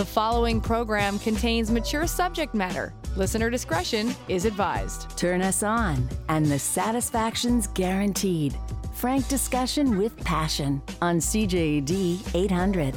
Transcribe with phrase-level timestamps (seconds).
[0.00, 2.94] The following program contains mature subject matter.
[3.16, 5.14] Listener discretion is advised.
[5.18, 8.56] Turn us on, and the satisfaction's guaranteed.
[8.94, 12.94] Frank discussion with passion on CJAD 800.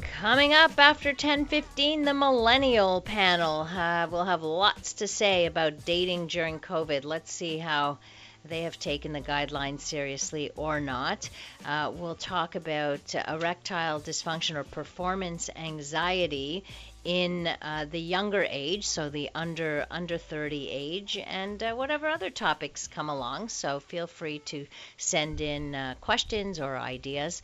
[0.00, 6.26] Coming up after 10:15, the Millennial Panel uh, will have lots to say about dating
[6.26, 7.04] during COVID.
[7.04, 7.98] Let's see how
[8.44, 11.28] they have taken the guidelines seriously or not.
[11.64, 16.64] Uh, we'll talk about erectile dysfunction or performance anxiety
[17.04, 22.30] in uh, the younger age, so the under under 30 age, and uh, whatever other
[22.30, 23.48] topics come along.
[23.48, 24.66] So feel free to
[24.98, 27.42] send in uh, questions or ideas.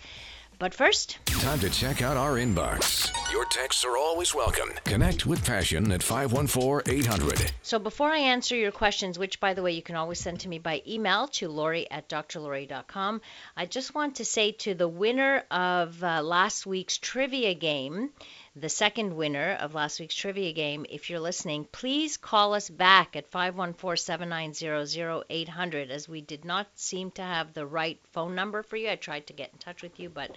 [0.59, 3.13] But first, time to check out our inbox.
[3.31, 4.71] Your texts are always welcome.
[4.85, 7.53] Connect with Passion at 514 800.
[7.63, 10.49] So before I answer your questions, which by the way you can always send to
[10.49, 13.21] me by email to Lori at drlori.com,
[13.55, 18.11] I just want to say to the winner of uh, last week's trivia game,
[18.59, 23.15] the second winner of last week's trivia game, if you're listening, please call us back
[23.15, 28.63] at 514 790 0800 as we did not seem to have the right phone number
[28.63, 28.89] for you.
[28.89, 30.35] I tried to get in touch with you, but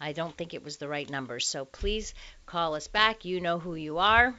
[0.00, 1.40] I don't think it was the right number.
[1.40, 2.14] So please
[2.46, 3.26] call us back.
[3.26, 4.34] You know who you are.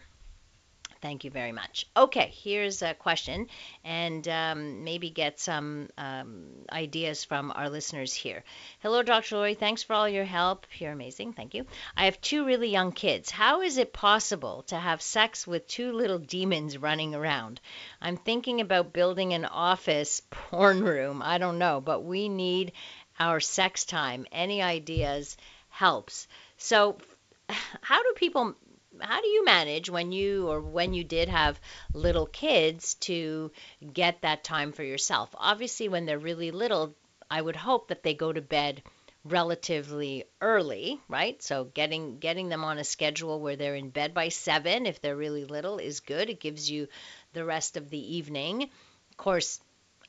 [1.02, 1.88] Thank you very much.
[1.96, 3.48] Okay, here's a question,
[3.86, 8.44] and um, maybe get some um, ideas from our listeners here.
[8.82, 9.38] Hello, Dr.
[9.38, 9.54] Laurie.
[9.54, 10.68] Thanks for all your help.
[10.78, 11.32] You're amazing.
[11.34, 11.66] Thank you.
[11.96, 13.32] I have two really young kids.
[13.32, 17.62] How is it possible to have sex with two little demons running around?
[18.02, 21.22] I'm thinking about building an office porn room.
[21.24, 22.74] I don't know, but we need
[23.20, 24.26] our sex time.
[24.34, 25.38] Any ideas
[25.70, 26.28] helps.
[26.58, 26.98] So,
[27.82, 28.56] how do people
[29.02, 31.60] how do you manage when you or when you did have
[31.94, 33.52] little kids to
[33.94, 35.30] get that time for yourself?
[35.36, 36.94] Obviously, when they're really little,
[37.30, 38.84] I would hope that they go to bed
[39.26, 41.42] relatively early, right?
[41.44, 45.16] So getting getting them on a schedule where they're in bed by 7 if they're
[45.16, 46.30] really little is good.
[46.30, 46.88] It gives you
[47.34, 48.64] the rest of the evening.
[48.64, 49.60] Of course,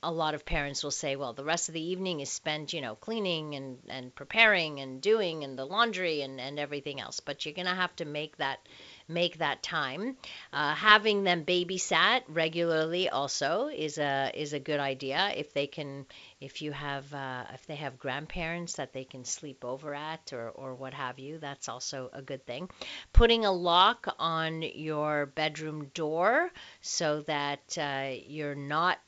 [0.02, 2.80] a lot of parents will say, well, the rest of the evening is spent, you
[2.80, 7.20] know, cleaning and, and preparing and doing and the laundry and, and everything else.
[7.20, 8.60] But you're going to have to make that
[9.08, 10.16] make that time.
[10.52, 16.06] Uh, having them babysat regularly also is a is a good idea if they can
[16.40, 20.50] if you have uh, if they have grandparents that they can sleep over at or
[20.50, 21.38] or what have you.
[21.38, 22.70] That's also a good thing.
[23.12, 26.50] Putting a lock on your bedroom door
[26.80, 28.98] so that uh, you're not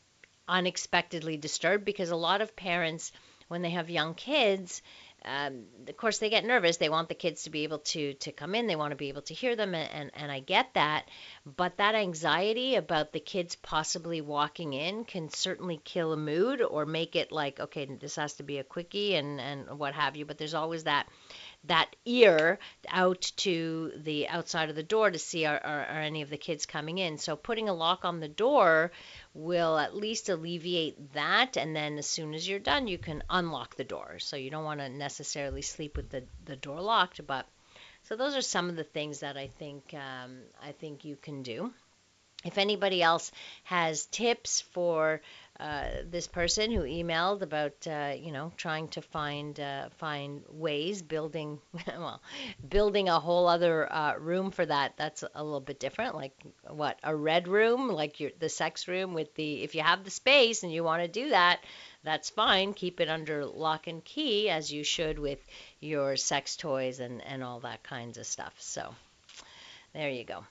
[0.52, 3.10] unexpectedly disturbed because a lot of parents
[3.48, 4.82] when they have young kids
[5.24, 6.78] um, of course they get nervous.
[6.78, 8.66] They want the kids to be able to to come in.
[8.66, 11.08] They want to be able to hear them and, and, and i get that.
[11.46, 16.86] But that anxiety about the kids possibly walking in can certainly kill a mood or
[16.86, 20.24] make it like okay this has to be a quickie and and what have you.
[20.24, 21.06] But there's always that
[21.64, 22.58] that ear
[22.88, 26.36] out to the outside of the door to see are, are, are, any of the
[26.36, 27.18] kids coming in.
[27.18, 28.90] So putting a lock on the door
[29.34, 31.56] will at least alleviate that.
[31.56, 34.18] And then as soon as you're done, you can unlock the door.
[34.18, 37.26] So you don't want to necessarily sleep with the, the door locked.
[37.26, 37.46] But
[38.04, 41.42] so those are some of the things that I think um, I think you can
[41.42, 41.72] do.
[42.44, 43.30] If anybody else
[43.64, 45.20] has tips for
[45.60, 51.02] uh, this person who emailed about uh, you know trying to find uh, find ways
[51.02, 52.20] building well
[52.68, 54.94] building a whole other uh, room for that.
[54.96, 56.34] That's a little bit different like
[56.68, 57.88] what a red room?
[57.88, 61.02] Like your the sex room with the if you have the space and you want
[61.02, 61.60] to do that
[62.04, 62.74] that's fine.
[62.74, 65.38] Keep it under lock and key as you should with
[65.80, 68.54] your sex toys and and all that kinds of stuff.
[68.58, 68.94] So
[69.92, 70.44] there you go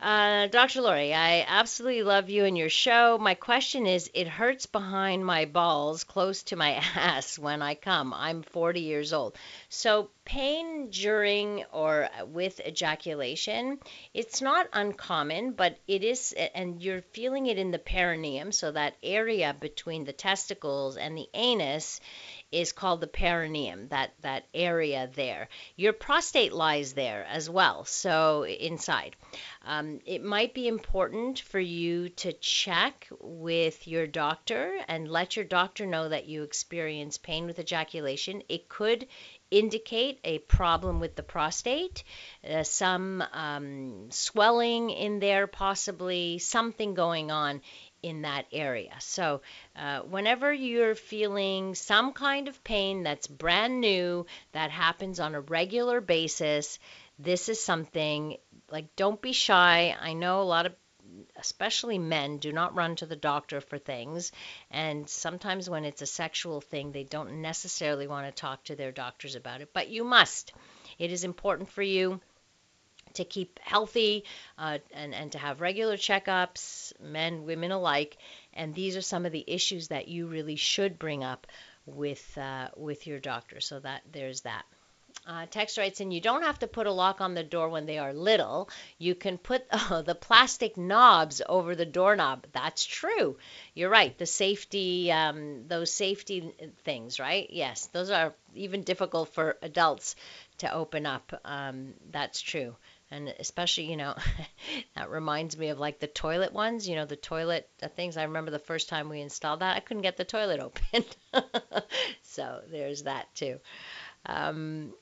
[0.00, 0.82] uh, Dr.
[0.82, 3.18] Laurie, I absolutely love you and your show.
[3.18, 8.12] My question is it hurts behind my balls close to my ass when I come.
[8.14, 9.36] I'm 40 years old.
[9.68, 13.78] So, pain during or with ejaculation,
[14.12, 18.96] it's not uncommon, but it is, and you're feeling it in the perineum, so that
[19.02, 22.00] area between the testicles and the anus
[22.52, 25.48] is called the perineum, that, that area there.
[25.74, 29.16] Your prostate lies there as well, so inside.
[29.64, 35.44] Um, it might be important for you to check with your doctor and let your
[35.44, 38.42] doctor know that you experience pain with ejaculation.
[38.48, 39.06] It could
[39.50, 42.02] indicate a problem with the prostate,
[42.48, 47.60] uh, some um, swelling in there, possibly something going on
[48.02, 48.94] in that area.
[49.00, 49.42] So,
[49.74, 55.40] uh, whenever you're feeling some kind of pain that's brand new, that happens on a
[55.40, 56.78] regular basis,
[57.18, 58.36] this is something
[58.70, 59.96] like don't be shy.
[59.98, 60.74] I know a lot of
[61.36, 64.32] especially men do not run to the doctor for things
[64.70, 68.92] and sometimes when it's a sexual thing they don't necessarily want to talk to their
[68.92, 70.52] doctors about it but you must
[70.98, 72.20] it is important for you
[73.16, 74.24] to keep healthy
[74.58, 78.16] uh, and, and to have regular checkups, men, women alike.
[78.54, 81.46] And these are some of the issues that you really should bring up
[81.86, 83.60] with uh, with your doctor.
[83.60, 84.64] So that there's that.
[85.26, 87.84] Uh, text writes in, you don't have to put a lock on the door when
[87.84, 88.70] they are little.
[88.96, 92.46] You can put oh, the plastic knobs over the doorknob.
[92.52, 93.36] That's true.
[93.74, 94.16] You're right.
[94.16, 96.52] The safety, um, those safety
[96.84, 97.48] things, right?
[97.50, 100.14] Yes, those are even difficult for adults
[100.58, 101.32] to open up.
[101.44, 102.76] Um, that's true.
[103.10, 104.14] And especially, you know,
[104.96, 108.16] that reminds me of like the toilet ones, you know, the toilet things.
[108.16, 111.04] I remember the first time we installed that, I couldn't get the toilet open.
[112.22, 113.58] so there's that too.
[114.24, 114.92] Um,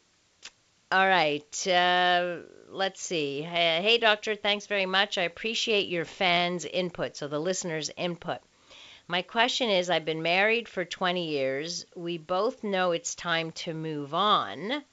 [0.95, 1.67] all right.
[1.67, 2.37] Uh,
[2.69, 3.43] let's see.
[3.43, 5.19] Hey, hey, doctor, thanks very much.
[5.19, 8.39] I appreciate your fans' input, so the listeners' input.
[9.09, 11.85] My question is I've been married for 20 years.
[11.97, 14.85] We both know it's time to move on,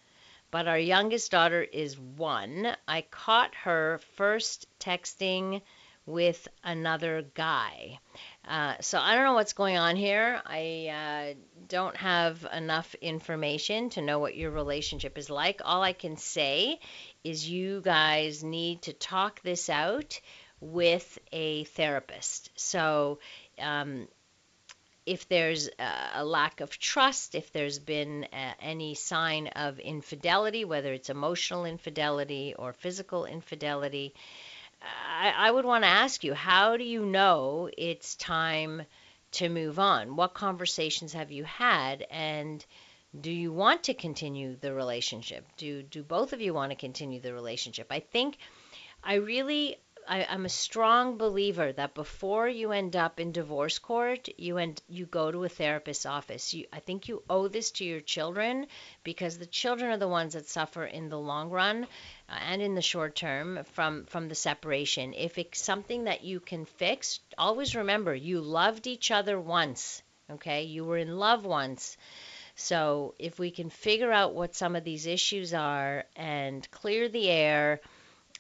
[0.49, 2.75] but our youngest daughter is one.
[2.87, 5.61] I caught her first texting
[6.05, 7.99] with another guy.
[8.47, 10.41] Uh, so I don't know what's going on here.
[10.45, 15.61] I uh, don't have enough information to know what your relationship is like.
[15.63, 16.79] All I can say
[17.23, 20.19] is you guys need to talk this out
[20.59, 22.49] with a therapist.
[22.55, 23.19] So,
[23.59, 24.07] um,
[25.05, 25.67] if there's
[26.13, 31.65] a lack of trust, if there's been uh, any sign of infidelity, whether it's emotional
[31.65, 34.13] infidelity or physical infidelity,
[34.81, 38.83] I, I would want to ask you how do you know it's time
[39.33, 40.15] to move on?
[40.15, 42.05] What conversations have you had?
[42.09, 42.65] And
[43.19, 45.45] do you want to continue the relationship?
[45.57, 47.87] Do, do both of you want to continue the relationship?
[47.89, 48.37] I think
[49.03, 49.77] I really
[50.07, 54.81] I, am a strong believer that before you end up in divorce court, you end
[54.87, 56.53] you go to a therapist's office.
[56.53, 58.67] You, I think you owe this to your children
[59.03, 61.87] because the children are the ones that suffer in the long run
[62.29, 65.13] uh, and in the short term from from the separation.
[65.13, 70.01] If it's something that you can fix, always remember you loved each other once.
[70.29, 71.97] Okay, you were in love once.
[72.55, 77.29] So if we can figure out what some of these issues are and clear the
[77.29, 77.81] air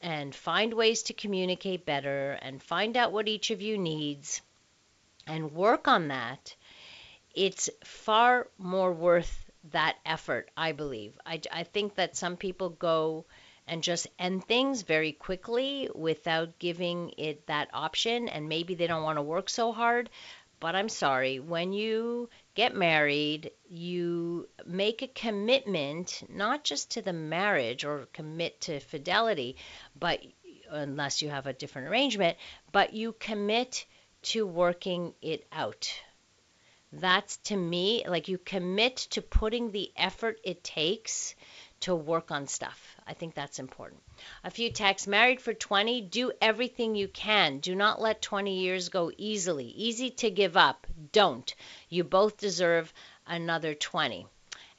[0.01, 4.41] and find ways to communicate better and find out what each of you needs
[5.27, 6.55] and work on that,
[7.33, 11.17] it's far more worth that effort, I believe.
[11.25, 13.25] I, I think that some people go
[13.67, 19.03] and just end things very quickly without giving it that option, and maybe they don't
[19.03, 20.09] want to work so hard.
[20.59, 27.13] But I'm sorry, when you get married, you make a commitment not just to the
[27.13, 29.55] marriage or commit to fidelity,
[29.97, 30.21] but
[30.69, 32.37] unless you have a different arrangement,
[32.71, 33.85] but you commit
[34.21, 35.91] to working it out.
[36.93, 41.35] That's to me like you commit to putting the effort it takes
[41.81, 42.95] to work on stuff.
[43.07, 44.01] I think that's important.
[44.43, 47.59] A few texts married for 20, do everything you can.
[47.59, 49.67] Do not let 20 years go easily.
[49.67, 50.87] Easy to give up.
[51.11, 51.53] Don't.
[51.89, 52.93] You both deserve
[53.27, 54.27] another 20.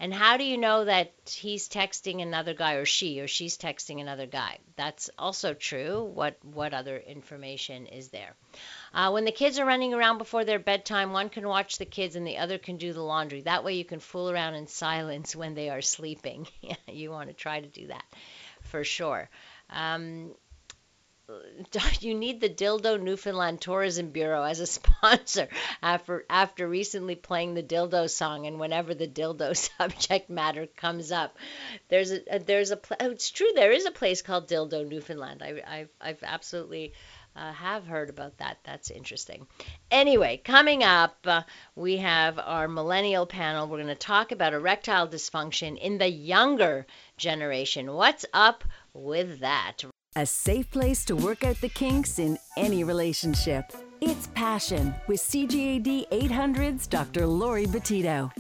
[0.03, 4.01] And how do you know that he's texting another guy or she or she's texting
[4.01, 4.59] another guy?
[4.75, 6.03] That's also true.
[6.03, 8.35] What what other information is there?
[8.93, 12.17] Uh, when the kids are running around before their bedtime, one can watch the kids
[12.17, 13.43] and the other can do the laundry.
[13.43, 16.49] That way you can fool around in silence when they are sleeping.
[16.89, 18.05] you want to try to do that
[18.73, 19.29] for sure.
[19.69, 20.35] Um,
[22.01, 25.49] you need the Dildo Newfoundland Tourism Bureau as a sponsor
[25.83, 31.37] after after recently playing the dildo song and whenever the dildo subject matter comes up.
[31.89, 35.43] There's a, there's a oh, it's true there is a place called Dildo Newfoundland.
[35.43, 36.95] I I've, I've absolutely
[37.35, 38.59] uh, have heard about that.
[38.65, 39.47] That's interesting.
[39.91, 41.43] Anyway, coming up, uh,
[41.75, 43.67] we have our millennial panel.
[43.67, 46.87] We're going to talk about erectile dysfunction in the younger
[47.23, 47.95] generation.
[47.95, 49.85] What's up with that?
[50.17, 53.73] A safe place to work out the kinks in any relationship.
[54.01, 57.25] It's Passion with CJAD 800's Dr.
[57.25, 58.31] Laurie Betito.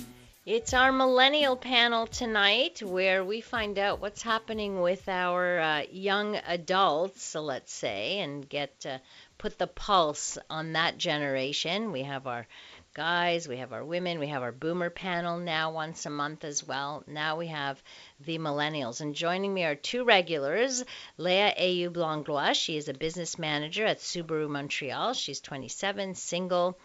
[0.44, 6.34] It's our millennial panel tonight where we find out what's happening with our uh, young
[6.34, 8.98] adults, let's say, and get uh,
[9.38, 11.92] put the pulse on that generation.
[11.92, 12.48] We have our
[12.94, 16.62] guys, we have our women, we have our boomer panel now once a month as
[16.62, 17.02] well.
[17.06, 17.82] Now we have
[18.20, 19.00] the millennials.
[19.00, 20.84] And joining me are two regulars
[21.16, 22.52] Leah Ayoub Langlois.
[22.52, 25.14] She is a business manager at Subaru Montreal.
[25.14, 26.78] She's 27, single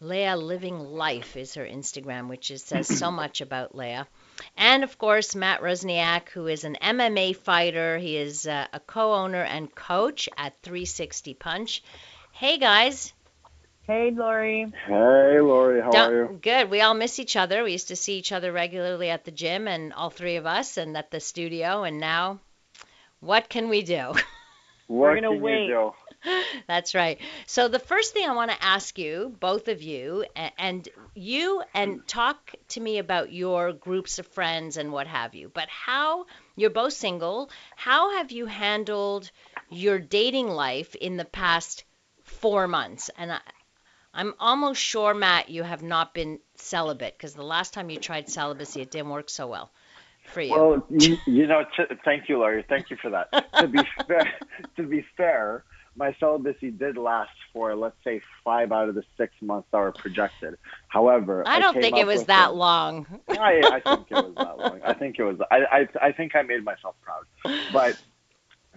[0.00, 4.08] Leah Living Life is her Instagram, which is, says so much about Leah.
[4.56, 7.98] And of course, Matt Rosniak, who is an MMA fighter.
[7.98, 11.84] He is uh, a co owner and coach at 360 Punch.
[12.32, 13.12] Hey, guys.
[13.86, 14.72] Hey, Laurie.
[14.86, 15.80] Hey, Laurie.
[15.80, 16.30] How Don't, are you?
[16.40, 16.70] Good.
[16.70, 17.62] We all miss each other.
[17.62, 20.76] We used to see each other regularly at the gym, and all three of us,
[20.76, 21.84] and at the studio.
[21.84, 22.40] And now
[23.20, 24.12] What can we do?
[24.86, 25.66] What We're gonna can you wait.
[25.66, 25.92] do?
[26.68, 27.20] That's right.
[27.46, 30.24] So the first thing I want to ask you, both of you,
[30.58, 35.48] and you, and talk to me about your groups of friends and what have you.
[35.48, 37.50] But how you're both single?
[37.76, 39.30] How have you handled
[39.68, 41.84] your dating life in the past
[42.22, 43.10] four months?
[43.16, 43.40] And I,
[44.14, 48.28] I'm almost sure, Matt, you have not been celibate because the last time you tried
[48.28, 49.70] celibacy, it didn't work so well
[50.24, 50.52] for you.
[50.52, 52.64] Well, you, you know, t- thank you, Larry.
[52.68, 53.52] Thank you for that.
[53.58, 54.32] to be fair,
[54.76, 55.64] to be fair,
[55.96, 59.92] my celibacy did last for let's say five out of the six months that were
[59.92, 60.56] projected.
[60.88, 63.06] However, I don't came think it was that a- long.
[63.28, 64.80] I, I think it was that long.
[64.84, 65.38] I think it was.
[65.50, 67.24] I, I, I think I made myself proud.
[67.72, 67.98] But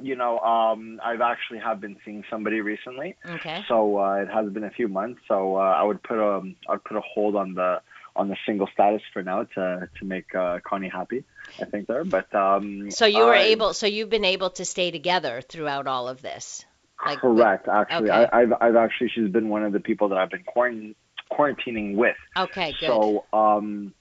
[0.02, 3.16] you know, um, I've actually have been seeing somebody recently.
[3.26, 3.64] Okay.
[3.68, 5.22] So uh, it has been a few months.
[5.28, 7.82] So uh, I would put a I'd put a hold on the
[8.16, 11.24] on the single status for now to to make uh, Connie happy.
[11.62, 14.66] I think there, but um, So you were uh, able, so you've been able to
[14.66, 16.66] stay together throughout all of this.
[17.06, 17.68] Like, correct.
[17.68, 18.28] Actually, okay.
[18.32, 20.96] I, I've I've actually she's been one of the people that I've been quarant-
[21.32, 22.16] quarantining with.
[22.38, 22.88] Okay, good.
[22.88, 23.94] So um,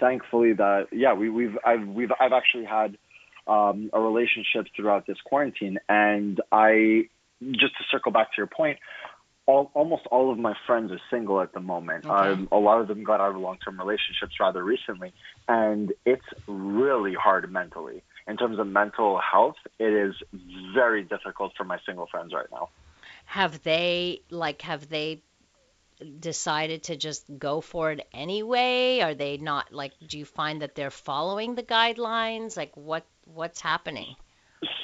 [0.00, 2.96] thankfully that yeah we we've I've we've I've actually had
[3.46, 7.08] um, a relationship throughout this quarantine, and I
[7.40, 8.78] just to circle back to your point.
[9.44, 12.06] All, almost all of my friends are single at the moment.
[12.06, 12.14] Okay.
[12.14, 15.12] Um, a lot of them got out of long-term relationships rather recently,
[15.48, 18.04] and it's really hard mentally.
[18.28, 20.14] In terms of mental health, it is
[20.72, 22.68] very difficult for my single friends right now.
[23.24, 25.22] have they like have they
[26.20, 29.00] decided to just go for it anyway?
[29.00, 32.56] Are they not like do you find that they're following the guidelines?
[32.56, 34.16] Like what what's happening?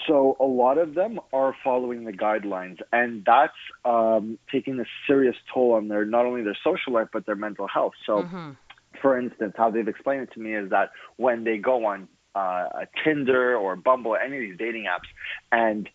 [0.07, 3.53] So a lot of them are following the guidelines, and that's
[3.85, 7.69] um, taking a serious toll on their not only their social life but their mental
[7.69, 7.93] health.
[8.05, 8.57] So, Mhm.
[9.01, 12.87] for instance, how they've explained it to me is that when they go on uh,
[13.05, 15.09] Tinder or Bumble, any of these dating apps,
[15.53, 15.89] and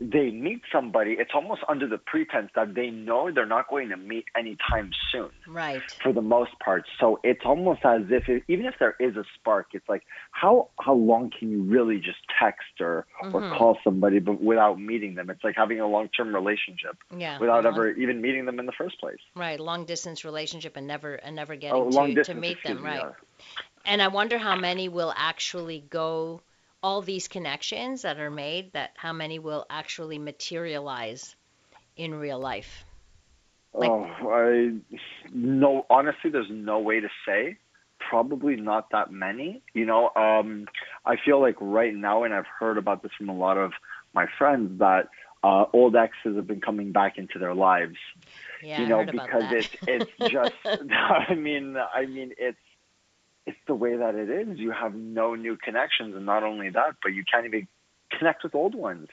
[0.00, 3.96] they meet somebody, it's almost under the pretense that they know they're not going to
[3.96, 5.82] meet anytime soon Right.
[6.02, 6.84] for the most part.
[6.98, 10.68] So it's almost as if it, even if there is a spark, it's like how
[10.80, 13.56] how long can you really just text or or Mhm.
[13.56, 15.30] call somebody but without meeting them?
[15.30, 17.38] It's like having a long term relationship Yeah.
[17.38, 19.20] without long- ever even meeting them in the first place.
[19.36, 22.26] right, long distance relationship and never and never getting Oh, to, distance.
[22.26, 23.00] to meet them, me, right.
[23.00, 23.12] yeah.
[23.86, 26.40] And I wonder how many will actually go
[26.84, 31.34] all these connections that are made that how many will actually materialize
[31.96, 32.84] in real life.
[33.72, 34.74] Like- oh, I
[35.32, 35.86] no.
[35.88, 37.56] Honestly, there's no way to say.
[37.98, 39.62] Probably not that many.
[39.72, 40.68] You know, um,
[41.06, 43.72] I feel like right now, and I've heard about this from a lot of
[44.12, 45.08] my friends that
[45.42, 47.96] uh, old exes have been coming back into their lives.
[48.62, 50.54] Yeah, you know, because it's it's just.
[50.92, 52.58] I mean, I mean, it's
[53.46, 54.58] it's the way that it is.
[54.58, 57.68] You have no new connections, and not only that, but you can't even
[58.10, 59.08] connect with old ones.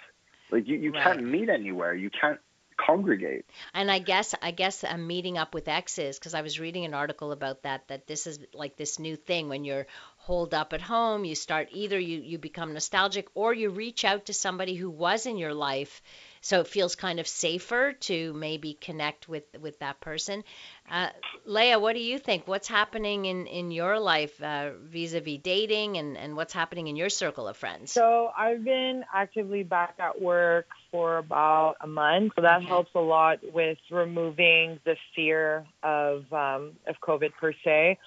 [0.51, 1.03] Like you, you Right.
[1.03, 1.93] can't meet anywhere.
[1.93, 2.39] You can't
[2.77, 3.45] congregate.
[3.73, 6.93] And I guess I guess I'm meeting up with exes because I was reading an
[6.93, 9.85] article about that that this is like this new thing when you're
[10.17, 14.25] holed up at home you start either you you become nostalgic or you reach out
[14.25, 16.01] to somebody who was in your life
[16.41, 20.43] so it feels kind of safer to maybe connect with with that person.
[20.89, 21.09] Uh,
[21.45, 22.47] Leah, what do you think?
[22.47, 27.09] What's happening in in your life uh, vis-a-vis dating and and what's happening in your
[27.09, 27.91] circle of friends?
[27.91, 32.67] So I've been actively back at work for about a month, so that Okay.
[32.67, 37.97] helps a lot with removing the fear of um, of COVID per se.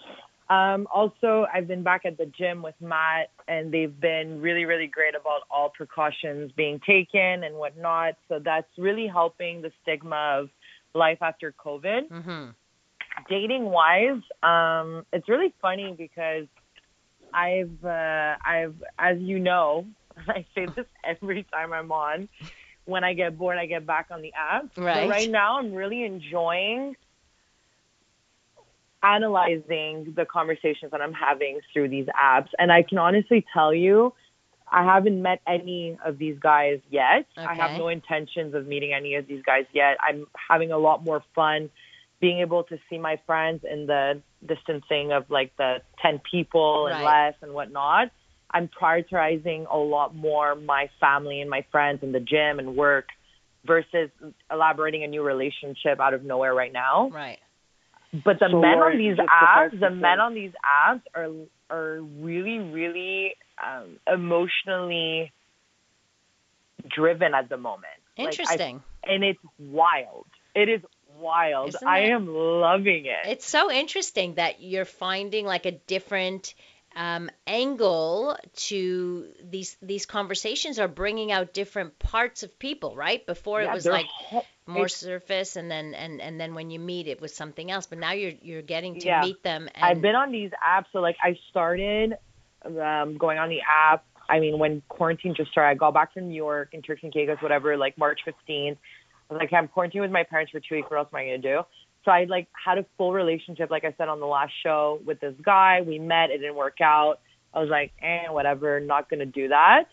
[0.50, 4.86] Um, also, I've been back at the gym with Matt, and they've been really, really
[4.86, 8.14] great about all precautions being taken and whatnot.
[8.28, 10.50] So that's really helping the stigma of
[10.94, 12.08] life after COVID.
[12.08, 12.50] Mm-hmm.
[13.28, 16.46] dating wise, um, it's really funny because
[17.32, 19.86] I've uh, I've as you know,
[20.28, 22.28] I say this every time I'm on.
[22.86, 24.68] When I get bored, I get back on the app.
[24.76, 25.08] Right.
[25.08, 26.96] Right now, I'm really enjoying
[29.04, 34.14] analyzing the conversations that I'm having through these apps, and I can honestly tell you.
[34.66, 37.26] I haven't met any of these guys yet.
[37.36, 39.98] I have no intentions of meeting any of these guys yet.
[40.00, 41.70] I'm having a lot more fun
[42.20, 47.04] being able to see my friends in the distancing of like the 10 people and
[47.04, 48.10] less and whatnot.
[48.50, 53.08] I'm prioritizing a lot more my family and my friends and the gym and work
[53.64, 54.10] versus
[54.50, 57.10] elaborating a new relationship out of nowhere right now.
[57.10, 57.38] Right.
[58.22, 61.02] But the So, men on these just suffice apps, to the men on these apps
[61.14, 61.30] are
[61.68, 65.32] are really, really um, emotionally
[66.88, 67.86] driven at the moment.
[68.16, 68.82] Like, I Interesting.
[69.02, 70.26] and it's wild.
[70.54, 70.82] It is
[71.18, 71.70] wild.
[71.70, 72.10] Isn't I it?
[72.10, 73.28] am loving it.
[73.28, 76.54] It's so interesting that you're finding like a different
[76.94, 78.36] um, angle
[78.68, 83.26] to these these conversations are bringing out different parts of people, right?
[83.26, 86.70] Before Yeah, it was like ho- more it's- surface, and then and and then when
[86.70, 87.86] you meet, it was something else.
[87.86, 89.20] But now you're you're getting to Yeah.
[89.20, 89.68] meet them.
[89.74, 90.86] And, I've been on these apps.
[90.92, 92.14] So like I started
[92.64, 94.04] um, going on the app.
[94.28, 97.12] I mean, when quarantine just started, I got back from New York and Turks and
[97.12, 98.78] Caicos, whatever, like March 15th.
[99.30, 100.90] I was like, I'm quarantined with my parents for two weeks.
[100.90, 101.62] What else am I going to do?
[102.06, 105.20] So I like had a full relationship, like I said on the last show, with
[105.20, 105.82] this guy.
[105.82, 106.30] We met.
[106.30, 107.20] It didn't work out.
[107.52, 109.84] I was like, eh, whatever, not going to do that.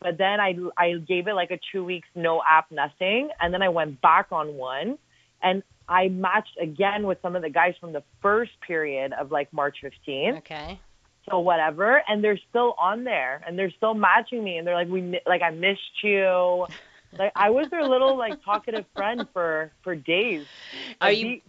[0.00, 3.62] But then I I gave it like a two weeks no app nothing, and then
[3.62, 4.98] I went back on one,
[5.42, 9.52] and I matched again with some of the guys from the first period of like
[9.52, 10.38] March 15th.
[10.38, 10.80] okay.
[11.30, 14.88] So whatever, and they're still on there, and they're still matching me, and they're like,
[14.88, 16.66] we like I missed you.
[17.18, 20.44] Like I was their little like talkative friend for for days.
[21.00, 21.40] Are you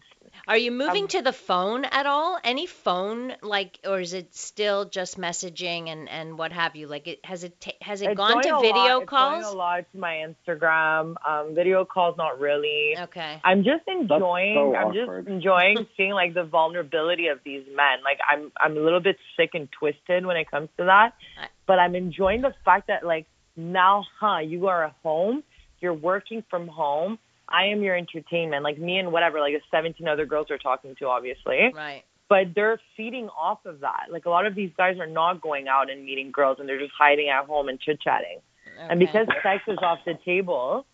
[0.50, 2.40] are you moving um, to the phone at all?
[2.44, 6.88] Any phone like, or is it still just messaging and and what have you?
[6.88, 9.44] Like, it has it ta- has it gone to video lot, It's calls?
[9.44, 11.14] going a lot to my Instagram.
[11.26, 12.96] Um, video calls, not really.
[13.00, 13.40] Okay.
[13.44, 14.56] I'm just enjoying.
[14.56, 15.26] so I'm awkward.
[15.26, 18.00] just enjoying seeing like the vulnerability of these men.
[18.04, 21.48] Like I'm, I'm a little bit sick and twisted when it comes to that, I-
[21.68, 24.40] but I'm enjoying the fact that like now, huh?
[24.40, 25.44] You are at home.
[25.80, 27.20] You're working from home.
[27.52, 28.64] I am your entertainment.
[28.64, 31.72] Like me and whatever, like the 17 other girls are talking to, obviously.
[31.76, 32.04] Right.
[32.30, 34.08] But they're feeding off of that.
[34.12, 36.80] Like a lot of these guys are not going out and meeting girls, and they're
[36.80, 38.40] just hiding at home and chit chatting.
[38.80, 40.86] And because sex is off the table,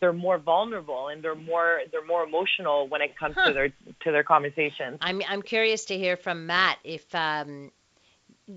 [0.00, 3.48] they're more vulnerable and they're more they're more emotional when it comes Huh.
[3.48, 4.98] to their to their conversations.
[5.02, 7.70] I'm I'm curious to hear from Matt if um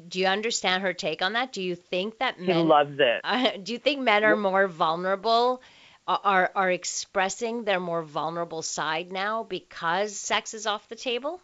[0.07, 1.51] do you understand her take on that?
[1.51, 3.21] Do you think that He men loves it.
[3.25, 5.61] uh, do you think men are more vulnerable
[6.07, 11.41] are are expressing their more vulnerable side now because sex is off the table?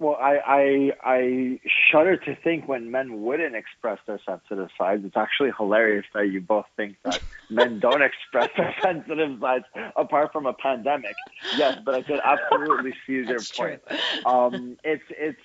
[0.00, 1.60] Well, I, I I
[1.92, 5.04] shudder to think when men wouldn't express their sensitive sides.
[5.04, 7.20] It's actually hilarious that you both think that
[7.50, 9.66] men don't express their sensitive sides
[9.96, 11.14] apart from a pandemic.
[11.54, 13.82] Yes, but I could absolutely see your That's point.
[14.24, 15.40] Um, it's it's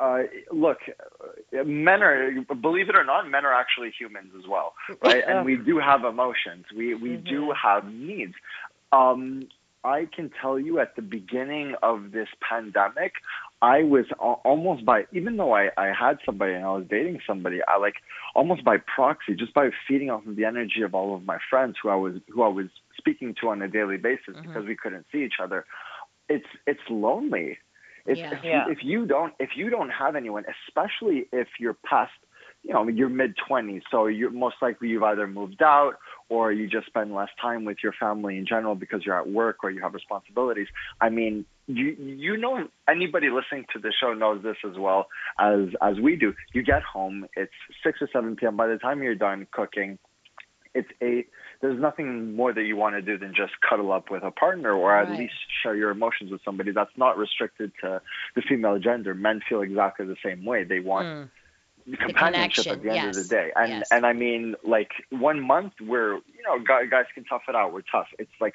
[0.00, 0.78] uh, look,
[1.52, 4.74] men are believe it or not, men are actually humans as well,
[5.04, 5.22] right?
[5.26, 6.66] and we do have emotions.
[6.74, 8.34] We we do have needs.
[8.92, 9.48] Um,
[9.84, 13.14] I can tell you at the beginning of this pandemic,
[13.62, 17.60] I was almost by, even though I, I had somebody and I was dating somebody,
[17.66, 17.94] I like
[18.34, 21.76] almost by proxy, just by feeding off of the energy of all of my friends
[21.82, 25.06] who I was, who I was speaking to on a daily basis because we couldn't
[25.10, 25.64] see each other.
[26.28, 27.58] It's, it's lonely.
[28.06, 28.34] It's, Yeah.
[28.34, 28.68] if, Yeah.
[28.68, 32.12] If you don't, if you don't have anyone, especially if you're past,
[32.62, 35.94] you know, your mid twenties, so you're most likely you've either moved out
[36.28, 39.64] or you just spend less time with your family in general because you're at work
[39.64, 40.68] or you have responsibilities.
[41.00, 45.68] I mean, you you know anybody listening to the show knows this as well as
[45.80, 46.34] as we do.
[46.52, 47.52] You get home, it's
[47.84, 48.56] six or seven p.m.
[48.56, 49.98] By the time you're done cooking,
[50.74, 51.26] it's a
[51.60, 54.72] There's nothing more that you want to do than just cuddle up with a partner
[54.72, 56.70] or at least share your emotions with somebody.
[56.72, 58.00] That's not restricted to
[58.34, 59.14] the female gender.
[59.14, 60.64] Men feel exactly the same way.
[60.64, 61.06] They want
[61.88, 61.98] Mm.
[61.98, 63.50] companionship connection, at the end of the day.
[63.56, 63.88] And yes.
[63.90, 67.72] and I mean, like one month we're you know guys, guys can tough it out.
[67.72, 68.06] We're tough.
[68.18, 68.54] It's like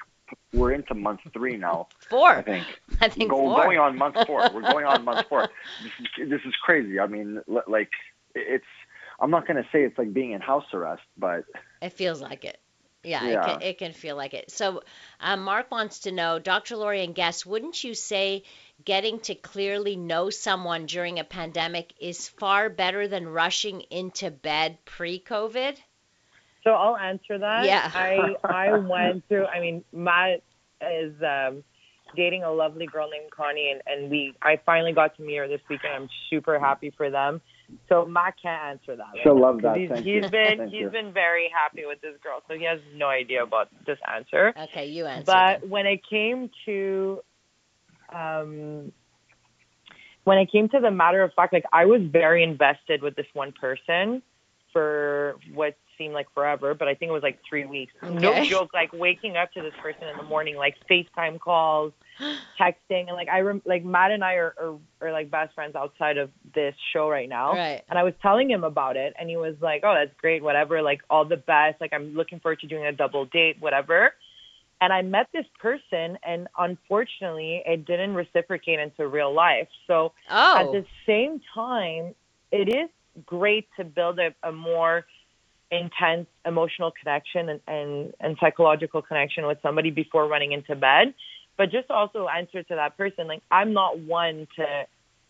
[0.52, 1.88] we're into month three now.
[2.10, 2.28] Four.
[2.30, 2.66] I think.
[3.00, 3.56] I think Go, four.
[3.64, 4.48] going on month four.
[4.54, 5.48] We're going on month four.
[5.82, 6.98] This is this is crazy.
[7.00, 7.90] I mean, li- like
[8.34, 8.64] it's.
[9.20, 11.44] I'm not gonna say it's like being in house arrest, but
[11.82, 12.58] It feels like it.
[13.04, 14.50] Yeah, It, can, it can feel like it.
[14.50, 14.82] So,
[15.20, 16.76] um, Mark wants to know, Dr.
[16.76, 18.42] Laurie and guests, wouldn't you say
[18.84, 24.78] getting to clearly know someone during a pandemic is far better than rushing into bed
[24.84, 25.76] pre-COVID?
[26.64, 27.64] So I'll answer that.
[27.64, 27.90] Yeah.
[27.94, 29.46] I I went through.
[29.46, 30.42] I mean, Matt
[30.82, 31.62] is um,
[32.16, 35.48] dating a lovely girl named Connie, and and we I finally got to meet her
[35.48, 35.94] this weekend.
[35.94, 37.40] I'm super happy for them.
[37.88, 39.02] So Matt can't answer that.
[39.14, 39.76] right She'll now, love 'cause that.
[39.76, 40.30] He's, Thank he's you.
[40.30, 40.90] been Thank he's you.
[40.90, 44.54] been very happy with this girl, so he has no idea about this answer.
[44.56, 45.24] Okay, you answer.
[45.26, 45.70] But then.
[45.70, 47.22] when it came to,
[48.14, 48.92] um,
[50.24, 53.26] when it came to the matter of fact, like I was very invested with this
[53.34, 54.22] one person
[54.72, 57.92] for what seemed like forever, but I think it was like three weeks.
[58.02, 61.92] No joke, like waking up to this person in the morning, like FaceTime calls,
[62.60, 64.78] texting, and like I rem- like Matt and I are, are
[65.08, 67.48] are like best friends outside of this show right now.
[67.52, 67.82] Right.
[67.88, 70.82] And I was telling him about it, and he was like, "Oh, that's great, whatever.
[70.90, 71.80] Like all the best.
[71.80, 74.14] Like I'm looking forward to doing a double date, whatever."
[74.80, 79.68] And I met this person, and unfortunately, it didn't reciprocate into real life.
[79.88, 82.14] So at Oh, the same time,
[82.52, 82.88] it is
[83.26, 85.04] great to build a, a more
[85.70, 91.12] intense emotional connection and, and, and psychological connection with somebody before running into bed.
[91.58, 94.66] But just also answer to that person, like I'm not one to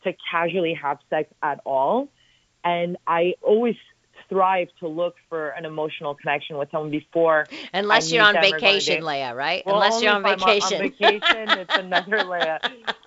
[0.05, 2.09] to casually have sex at all.
[2.65, 3.77] and I always
[4.27, 7.47] strive to look for an emotional connection with someone before.
[7.73, 9.05] Unless you're on them or go on a vacation.
[9.05, 9.65] Leah, right?
[9.65, 10.83] Well, Unless you're on vacation.
[10.83, 12.59] On vacation, it's another layer.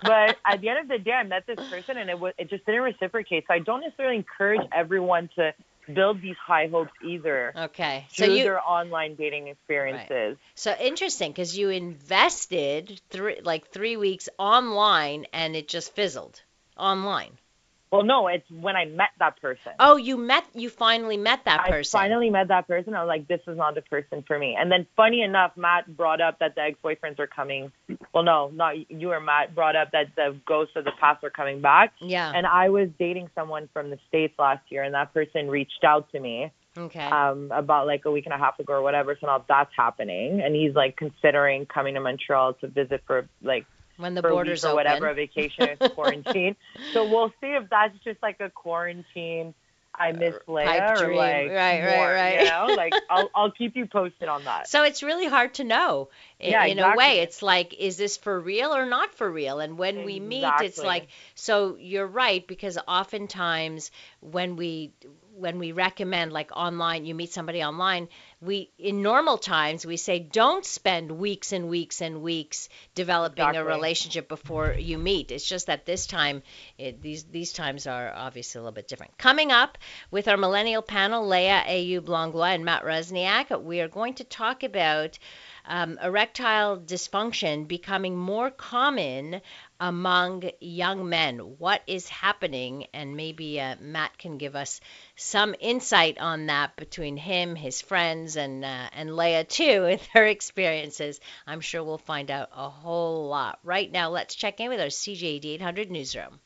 [0.02, 2.50] But at the end of the day, I met this person, and it was it
[2.50, 3.44] just didn't reciprocate.
[3.46, 5.54] So I don't necessarily encourage everyone to
[5.92, 8.06] build these high hopes either okay.
[8.12, 10.38] So through you their online dating experiences.
[10.54, 16.40] so interesting because you invested three like three weeks online and it just fizzled
[16.76, 17.38] online.
[17.92, 19.72] Well, no, it's when I met that person.
[19.78, 21.98] Oh, you met you finally met that I person.
[21.98, 22.94] finally met that person.
[22.94, 24.56] I was like, this is not the person for me.
[24.58, 27.70] And then, funny enough, Matt brought up that the ex-boyfriends are coming.
[28.14, 31.28] Well, no, not you or Matt brought up that the ghosts of the past are
[31.28, 31.92] coming back.
[32.00, 32.32] yeah.
[32.34, 36.10] And I was dating someone from the states last year, and that person reached out
[36.12, 37.04] to me okay.
[37.04, 39.18] um, about like a week and a half ago or whatever.
[39.20, 43.66] So now that's happening, and he's like considering coming to Montreal to visit for like
[43.96, 44.76] when the for a week borders or open.
[44.76, 46.56] whatever, a vacation, or quarantine.
[46.92, 49.54] So we'll see if that's just like a quarantine.
[49.94, 51.18] I uh, miss Leia or dream.
[51.18, 52.40] like Right, right, more, right.
[52.40, 54.68] You know, like I'll I'll keep you posted on that.
[54.68, 56.08] So it's really hard to know.
[56.40, 59.60] In, Yeah, in a way, it's like, is this for real or not for real?
[59.60, 64.92] And when we meet, it's like, so you're right because oftentimes when we
[65.42, 68.08] when we recommend like online, you meet somebody online,
[68.40, 73.64] we in normal times we say don't spend weeks and weeks and weeks developing a
[73.64, 75.30] relationship before you meet.
[75.30, 76.42] It's just that this time,
[76.78, 79.18] it, these these times are obviously a little bit different.
[79.18, 79.76] Coming up
[80.10, 84.62] with our millennial panel, Leah Ayub Langlois and Matt Resniak, we are going to talk
[84.62, 85.18] about
[85.64, 89.40] um, erectile dysfunction becoming more common
[89.82, 91.40] among young men.
[91.58, 92.86] What is happening?
[92.94, 94.80] And maybe uh, Matt can give us
[95.16, 100.24] some insight on that between him, his friends, and uh, and Leah too, with her
[100.24, 101.18] experiences.
[101.48, 103.58] I'm sure we'll find out a whole lot.
[103.64, 106.38] Right now, let's check in with our CJAD 800 newsroom.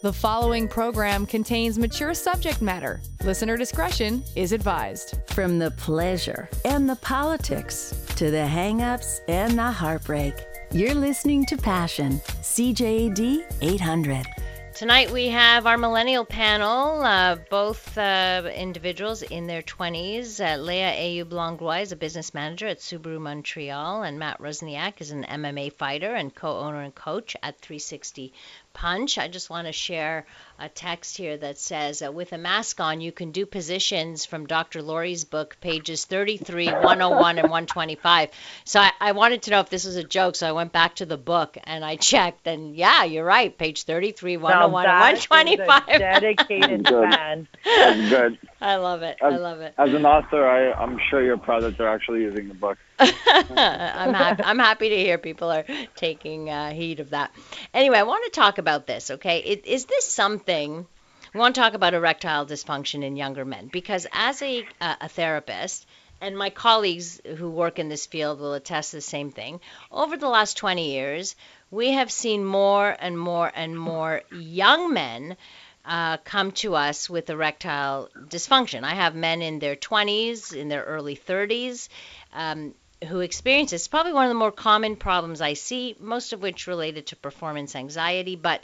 [0.00, 3.00] The following program contains mature subject matter.
[3.24, 5.16] Listener discretion is advised.
[5.30, 10.34] From the pleasure and the politics to the hang-ups and the heartbreak,
[10.70, 14.26] you're listening to Passion, CJAD 800.
[14.74, 20.38] Tonight we have our millennial panel, uh, both uh, individuals in their 20s.
[20.38, 25.10] Uh, Leah Ayub Langlois is a business manager at Subaru Montreal, and Matt Rosniak is
[25.10, 28.32] an MMA fighter and co-owner and coach at 360
[28.78, 29.18] Punch.
[29.18, 30.24] I just want to share
[30.56, 34.46] a text here that says, uh, with a mask on, you can do positions from
[34.46, 34.82] Dr.
[34.82, 38.30] Laurie's book, pages 33, 101, and 125.
[38.64, 40.94] So I, I wanted to know if this was a joke, so I went back
[40.96, 45.16] to the book and I checked, and yeah, you're right, page 33, 101, Now and
[45.18, 45.98] that is a 125.
[45.98, 47.10] dedicated Good.
[47.10, 47.48] fan.
[47.64, 48.38] That's good.
[48.60, 49.18] I love it.
[49.20, 49.74] I love it.
[49.76, 52.78] As an author, I, I'm sure you're proud that they're actually using the book.
[53.00, 54.42] I'm happy.
[54.42, 57.32] I'm happy to hear people are taking uh, heed of that.
[57.72, 59.10] Anyway, I want to talk about this.
[59.10, 60.86] Okay, it, is this something?
[61.32, 65.08] We want to talk about erectile dysfunction in younger men because as a uh, a
[65.08, 65.86] therapist.
[66.20, 69.60] And my colleagues who work in this field will attest the same thing.
[69.92, 71.36] Over the last 20 years,
[71.70, 75.36] we have seen more and more and more young men
[75.84, 78.82] uh, come to us with erectile dysfunction.
[78.84, 81.88] I have men in their 20s, in their early 30s,
[82.32, 82.74] um,
[83.06, 83.82] who experience this.
[83.82, 87.16] It's probably one of the more common problems I see, most of which related to
[87.16, 88.62] performance anxiety, but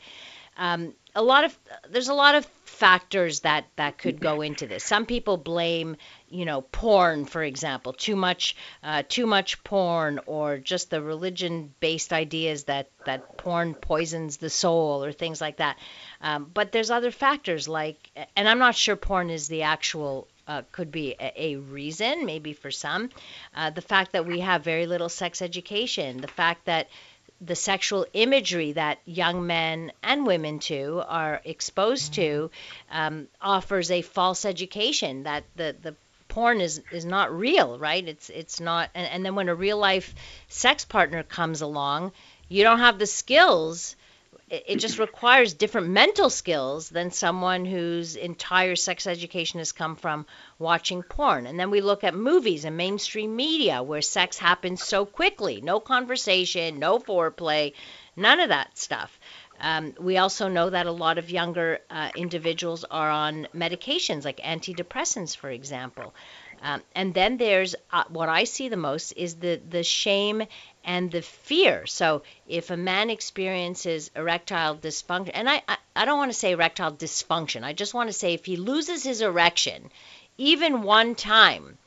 [0.57, 1.59] um, a lot of
[1.91, 4.85] there's a lot of factors that that could go into this.
[4.85, 5.97] Some people blame,
[6.29, 12.13] you know, porn, for example, too much uh, too much porn, or just the religion-based
[12.13, 15.79] ideas that that porn poisons the soul, or things like that.
[16.21, 20.63] Um, but there's other factors like, and I'm not sure porn is the actual uh,
[20.73, 23.11] could be a, a reason, maybe for some.
[23.55, 26.89] Uh, the fact that we have very little sex education, the fact that
[27.41, 32.51] the sexual imagery that young men and women too are exposed to
[32.91, 35.95] um, offers a false education that the the
[36.29, 38.07] porn is is not real, right?
[38.07, 40.15] It's it's not, and, and then when a real life
[40.49, 42.13] sex partner comes along,
[42.49, 43.97] you don't have the skills
[44.51, 50.27] it just requires different mental skills than someone whose entire sex education has come from
[50.59, 51.47] watching porn.
[51.47, 55.81] And then we look at movies and mainstream media where sex happens so quickly no
[55.81, 57.73] conversation, no foreplay,
[58.17, 59.19] none of that stuff.
[59.61, 64.39] Um, we also know that a lot of younger uh, individuals are on medications like
[64.39, 66.15] antidepressants, for example.
[66.61, 70.43] Um, and then there's uh, what I see the most is the the shame
[70.85, 71.87] and the fear.
[71.87, 76.53] So if a man experiences erectile dysfunction, and I I, I don't want to say
[76.53, 79.91] erectile dysfunction, I just want to say if he loses his erection,
[80.39, 81.79] even one time,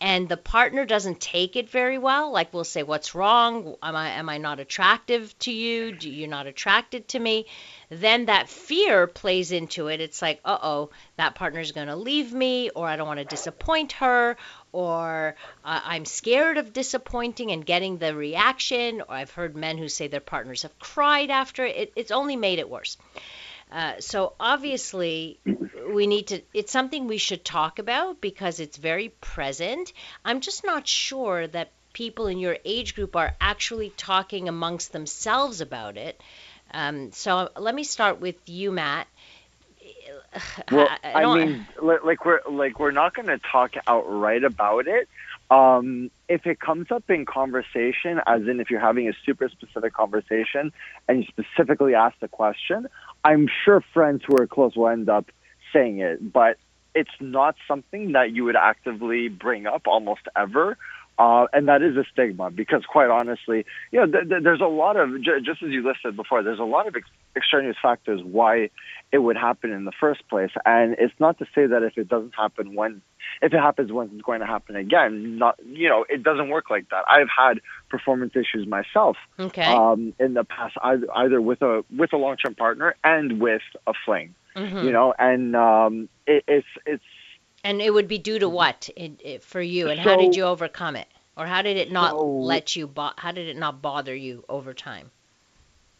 [0.00, 3.76] and the partner doesn't take it very well, like we'll say, "What's wrong?
[3.82, 5.92] Am I am I not attractive to you?
[5.92, 7.46] Do you not attracted to me?"
[7.90, 10.00] Then that fear plays into it.
[10.00, 13.24] It's like, "Uh oh, that partner's going to leave me, or I don't want to
[13.24, 14.36] disappoint her,
[14.72, 15.34] or
[15.64, 20.06] uh, I'm scared of disappointing and getting the reaction." Or I've heard men who say
[20.06, 21.92] their partners have cried after it.
[21.96, 22.96] It's only made it worse.
[23.70, 25.38] Uh, so obviously,
[25.92, 26.40] we need to.
[26.54, 29.92] It's something we should talk about because it's very present.
[30.24, 35.60] I'm just not sure that people in your age group are actually talking amongst themselves
[35.60, 36.22] about it.
[36.70, 39.06] Um, so let me start with you, Matt.
[40.70, 45.08] Well, I, I mean, like we're like we're not going to talk outright about it.
[45.50, 49.94] Um, if it comes up in conversation, as in if you're having a super specific
[49.94, 50.72] conversation
[51.08, 52.86] and you specifically ask the question,
[53.24, 55.26] I'm sure friends who are close will end up
[55.72, 56.56] saying it, but
[56.94, 60.76] it's not something that you would actively bring up almost ever.
[61.18, 64.66] Uh, and that is a stigma because, quite honestly, you know, th- th- there's a
[64.68, 66.44] lot of j- just as you listed before.
[66.44, 68.70] There's a lot of ex- extraneous factors why
[69.10, 72.08] it would happen in the first place, and it's not to say that if it
[72.08, 73.00] doesn't happen when,
[73.40, 75.38] if it happens once, it's going to happen again.
[75.38, 77.04] Not, you know, it doesn't work like that.
[77.08, 79.62] I've had performance issues myself Okay.
[79.64, 83.62] um, in the past, either, either with a with a long term partner and with
[83.86, 84.34] a fling.
[84.56, 84.84] Mhm.
[84.84, 87.04] You know, and um, it, it's it's
[87.64, 90.44] And it would be due to what it, it, for you, and how did you
[90.44, 92.86] overcome it, or how did it not So- let you?
[92.86, 95.10] Bo- how did it not bother you over time?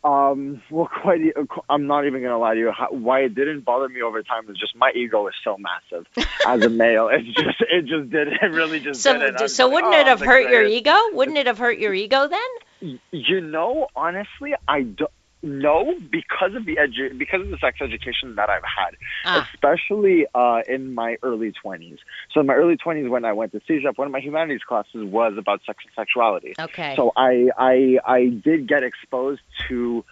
[0.04, 1.20] Um, well, quite.
[1.68, 2.70] I'm not even gonna lie to you.
[2.70, 6.06] How, why it didn't bother me over time is just my ego is so massive
[6.46, 7.08] as a male.
[7.08, 8.28] It just, it just did.
[8.42, 9.50] It really just So, did.
[9.50, 10.96] so wouldn't it have hurt your ego?
[11.12, 12.98] Wouldn't it have hurt your ego then?
[13.10, 15.10] You know, honestly, I don't.
[15.42, 19.48] No, because of the edu- because of the sex education that I've had, Ah.
[19.54, 21.98] especially uh, in my early 20s.
[22.32, 25.04] So in my early 20s, when I went to CEGEP, one of my humanities classes
[25.04, 26.54] was about sex and sexuality.
[26.58, 26.94] Okay.
[26.96, 30.04] So I, I, I did get exposed to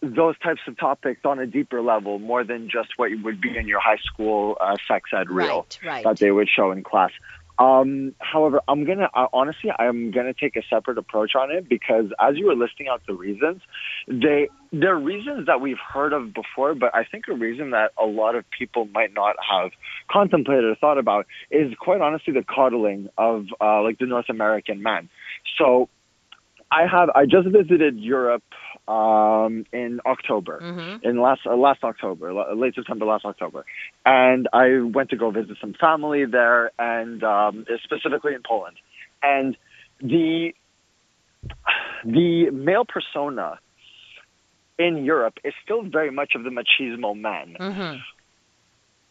[0.00, 3.66] those types of topics on a deeper level, more than just what would be in
[3.68, 6.04] your high school uh, sex ed reel right, right.
[6.04, 7.10] that they would show in class.
[7.58, 12.36] Um, however, I'm gonna honestly, I'm gonna take a separate approach on it because as
[12.36, 13.62] you were listing out the reasons,
[14.08, 18.06] they they're reasons that we've heard of before, but I think a reason that a
[18.06, 19.70] lot of people might not have
[20.10, 24.82] contemplated or thought about is quite honestly the coddling of uh, like the North American
[24.82, 25.08] man.
[25.56, 25.88] So
[26.72, 28.42] I have I just visited Europe
[28.86, 31.02] um, in October Mhm.
[31.04, 33.64] in last uh, last October, late September, last October,
[34.04, 38.76] and I went to go visit some family there, and um, specifically in Poland,
[39.22, 39.56] and
[40.00, 40.52] the
[42.04, 43.58] the male persona
[44.78, 47.56] in Europe is still very much of the machismo man.
[47.58, 48.02] Mhm.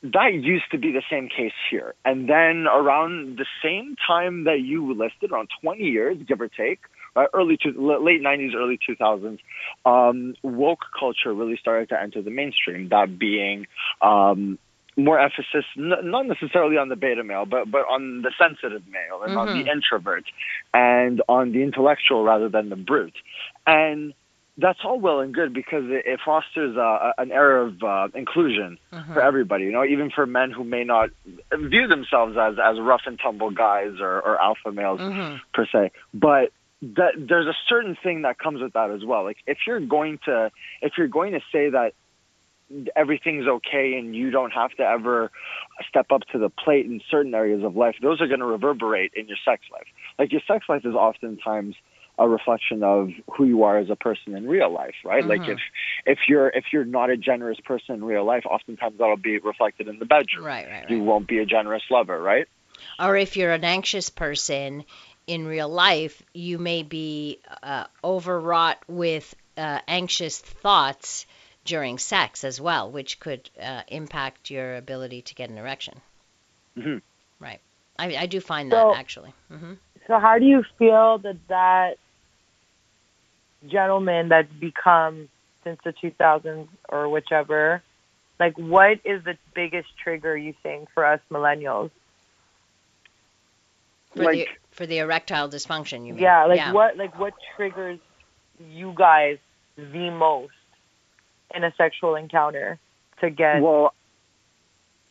[0.03, 4.59] That used to be the same case here, and then around the same time that
[4.59, 6.81] you listed, around 20 years, give or take,
[7.15, 9.39] uh, early to late 90s, early 2000s,
[9.85, 12.89] um, woke culture really started to enter the mainstream.
[12.89, 13.67] That being
[14.01, 14.57] um,
[14.95, 19.23] more emphasis, n- not necessarily on the beta male, but but on the sensitive male
[19.23, 20.23] and on the introvert,
[20.73, 23.15] and on the intellectual rather than the brute,
[23.67, 24.13] and
[24.57, 28.77] that's all well and good because it, fosters uh, an era of uh, inclusion
[29.13, 29.63] for everybody.
[29.63, 31.09] You know, even for men who may not
[31.57, 35.39] view themselves as as rough and tumble guys or, or alpha males Mhm.
[35.55, 36.51] per se, but
[36.95, 39.23] that there's a certain thing that comes with that as well.
[39.23, 41.93] Like if you're going to if you're going to say that
[42.95, 45.31] everything's okay and you don't have to ever
[45.87, 49.13] step up to the plate in certain areas of life, those are going to reverberate
[49.15, 49.87] in your sex life.
[50.17, 51.75] Like your sex life is oftentimes
[52.19, 55.25] a reflection of who you are as a person in real life, right?
[55.25, 55.51] Like mm-hmm.
[55.51, 55.59] if
[56.05, 59.87] if you're if you're not a generous person in real life, oftentimes that'll be reflected
[59.87, 60.45] in the bedroom.
[60.45, 62.47] Right, right, You won't be a generous lover, right?
[62.99, 64.83] Or if you're an anxious person
[65.27, 71.25] in real life, you may be uh, overwrought with uh, anxious thoughts
[71.65, 76.01] during sex as well, which could uh, impact your ability to get an erection.
[76.77, 77.01] Mhm.
[77.39, 77.59] Right.
[77.97, 79.33] I, I do find So- that actually.
[79.49, 79.73] hmm
[80.07, 81.97] So how do you feel that that
[83.69, 85.29] gentleman that's become
[85.63, 87.81] since the 2000s or whichever,
[88.39, 91.91] like what is the biggest trigger you think for us millennials?
[94.15, 96.23] For the for the erectile dysfunction, you mean?
[96.23, 97.99] Yeah, like what like what triggers
[98.59, 99.37] you guys
[99.75, 100.53] the most
[101.53, 102.79] in a sexual encounter
[103.21, 103.93] to get Well,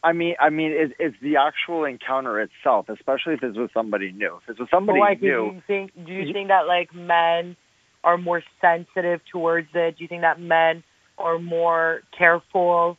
[0.05, 4.11] I mean, I mean, it, it's the actual encounter itself, especially if it's with somebody
[4.13, 4.41] new.
[4.43, 6.95] If it's with somebody But, like, do you think do you You- think that like
[6.95, 7.57] men
[8.05, 9.97] are more sensitive towards it?
[9.97, 10.83] Do you think that men
[11.19, 12.97] are more careful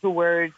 [0.00, 0.54] towards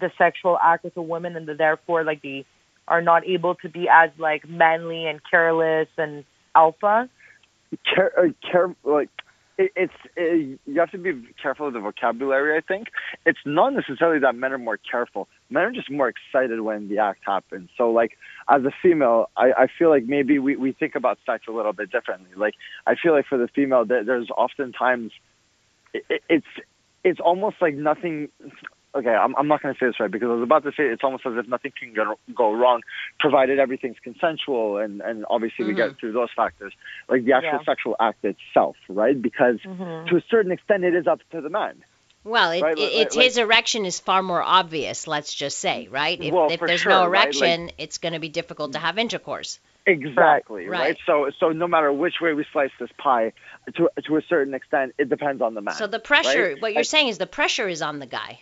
[0.00, 2.44] the sexual act with a woman and the, therefore like the
[2.90, 6.24] are not able to be as like manly and careless and
[6.54, 7.08] alpha?
[7.94, 9.08] Care, uh, care, like
[9.56, 12.58] it, it's it, you have to be careful of the vocabulary.
[12.58, 12.88] I think
[13.24, 15.28] it's not necessarily that men are more careful.
[15.50, 17.70] Men are just more excited when the act happens.
[17.78, 21.44] So, like as a female, I, I feel like maybe we we think about sex
[21.48, 22.30] a little bit differently.
[22.36, 22.54] Like
[22.86, 25.12] I feel like for the female, there, there's oftentimes
[25.94, 26.46] it, it's
[27.04, 28.28] it's almost like nothing
[28.94, 30.84] okay, I'm, I'm not going to say this right because I was about to say
[30.84, 32.82] it's almost as if nothing can go, go wrong,
[33.18, 35.68] provided everything's consensual, and and obviously mm-hmm.
[35.68, 35.98] we get mm-hmm.
[35.98, 36.72] through those factors,
[37.08, 37.64] like the actual yeah.
[37.64, 39.20] sexual act itself, right?
[39.20, 40.08] Because mm-hmm.
[40.08, 41.76] to a certain extent, it is up to the man.
[42.22, 42.76] Well, it, right?
[42.76, 45.06] it, it's like, his erection is far more obvious.
[45.06, 46.20] Let's just say, right?
[46.20, 47.60] If, well, if there's sure, no erection, right?
[47.60, 49.58] like, it's going to be difficult to have intercourse.
[49.86, 50.80] Exactly right.
[50.80, 50.98] right.
[51.06, 53.32] So so no matter which way we slice this pie,
[53.76, 55.74] to to a certain extent, it depends on the man.
[55.74, 56.62] So the pressure, right?
[56.62, 58.40] what you're saying is the pressure is on the guy.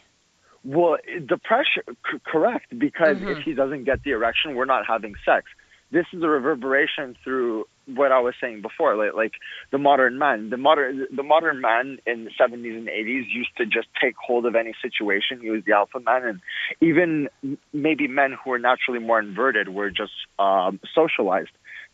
[0.64, 3.28] Well, the pressure, c- correct, because mm-hmm.
[3.28, 5.46] if he doesn't get the erection, we're not having sex.
[5.90, 9.32] This is a reverberation through what I was saying before, like, like
[9.70, 10.50] the modern man.
[10.50, 14.44] The modern the modern man in the 70s and 80s used to just take hold
[14.44, 15.40] of any situation.
[15.40, 16.40] He was the alpha man, and
[16.82, 17.28] even
[17.72, 21.50] maybe men who were naturally more inverted were just um, socialized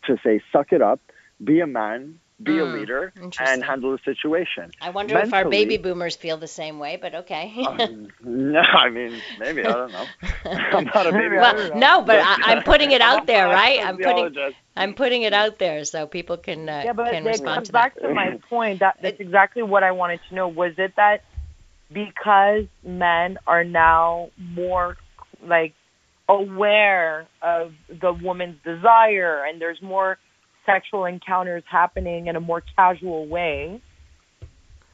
[0.07, 1.01] to say, "Suck it up,
[1.43, 4.71] be a man, be mm, a hmm, leader and handle the situation.
[4.81, 7.53] I wonder Mentally, if our baby boomers feel the same way, but okay.
[7.67, 10.07] um, no, I mean maybe I don't know.
[10.45, 11.37] I'm not a baby.
[11.37, 13.85] Well, no, but I, am putting it out there, right?
[13.85, 17.31] I'm putting I'm putting it out there so people can uh, yeah, but can it
[17.31, 18.09] respond comes to back that.
[18.09, 18.81] to my point.
[18.81, 20.49] That that's exactly what I wanted to know.
[20.49, 21.25] Was it that
[21.93, 24.97] because men are now more
[25.43, 25.75] like
[26.29, 30.19] aware of the woman's desire and there's more
[30.67, 33.81] sexual encounters happening in a more casual way,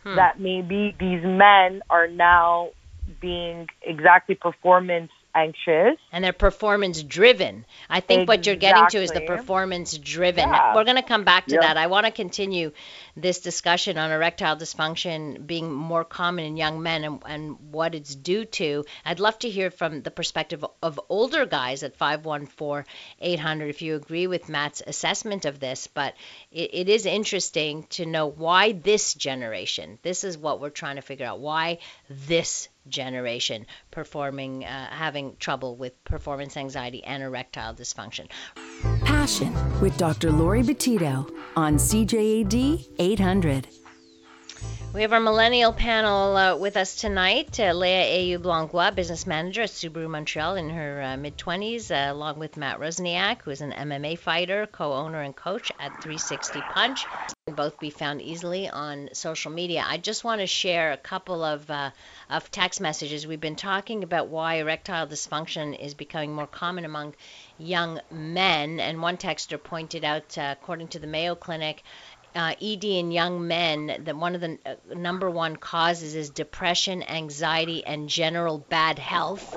[0.02, 0.16] hmm.
[0.16, 2.70] that maybe these men are now
[3.20, 8.36] being exactly performance anxious and they're performance driven i think exactly.
[8.36, 10.74] what you're getting to is the performance driven yeah.
[10.74, 12.72] we're going to come back to that i want to continue
[13.22, 18.14] this discussion on erectile dysfunction being more common in young men and, and what it's
[18.14, 22.84] due to i'd love to hear from the perspective of older guys at 514
[23.20, 25.86] 800 if you agree with matt's assessment of this.
[25.86, 26.14] But
[26.50, 31.02] it, it is interesting to know why this generation this is what we're trying to
[31.02, 31.78] figure out why
[32.08, 38.28] this generation performing uh, having trouble with performance anxiety and erectile dysfunction.
[39.04, 40.30] Passion with Dr.
[40.30, 43.68] Laurie Betito on CJAD 800.
[44.92, 47.60] We have our millennial panel uh, with us tonight.
[47.60, 52.12] Uh, Leah Ayoub Langlois, business manager at Subaru Montreal in her uh, mid 20s, uh,
[52.12, 56.60] along with Matt Rosniak, who is an MMA fighter, co owner, and coach at 360
[56.74, 57.06] Punch.
[57.46, 59.84] Both be found easily on social media.
[59.86, 61.90] I just want to share a couple of, uh,
[62.28, 63.28] of text messages.
[63.28, 67.14] We've been talking about why erectile dysfunction is becoming more common among
[67.58, 71.84] young men, and one texter pointed out, uh, according to the Mayo Clinic,
[72.34, 77.02] uh, ED in young men, that one of the uh, number one causes is depression,
[77.02, 79.56] anxiety, and general bad health.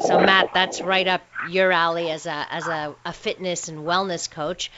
[0.00, 4.30] So, Matt, that's right up your alley as a as a, a fitness and wellness
[4.30, 4.70] coach.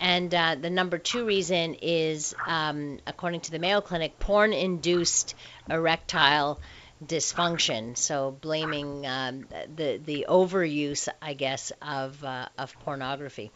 [0.00, 5.34] And uh, the number two reason is, um, according to the Mayo Clinic, porn-induced
[5.68, 6.60] erectile
[7.04, 7.96] dysfunction.
[7.96, 13.50] So blaming um, the the overuse, I guess, of uh, of pornography.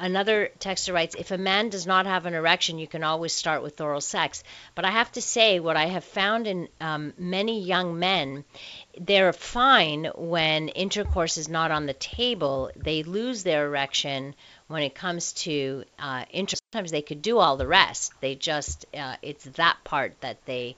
[0.00, 3.62] Another texter writes, if a man does not have an erection, you can always start
[3.62, 4.42] with oral sex.
[4.74, 8.44] But I have to say, what I have found in um, many young men,
[8.98, 12.70] they're fine when intercourse is not on the table.
[12.76, 14.34] They lose their erection
[14.68, 16.62] when it comes to uh, intercourse.
[16.72, 18.14] Sometimes they could do all the rest.
[18.22, 20.76] They just, uh, it's that part that they,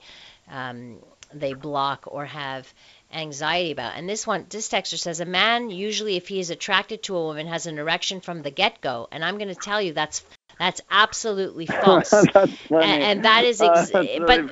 [0.51, 0.97] um,
[1.33, 2.71] they block or have
[3.13, 3.95] anxiety about.
[3.97, 7.23] And this one, this texter says, a man usually, if he is attracted to a
[7.23, 9.07] woman, has an erection from the get-go.
[9.11, 10.23] And I'm going to tell you that's
[10.59, 12.27] that's absolutely false.
[12.33, 12.51] that's.
[12.79, 14.49] And, and that is, ex- uh, but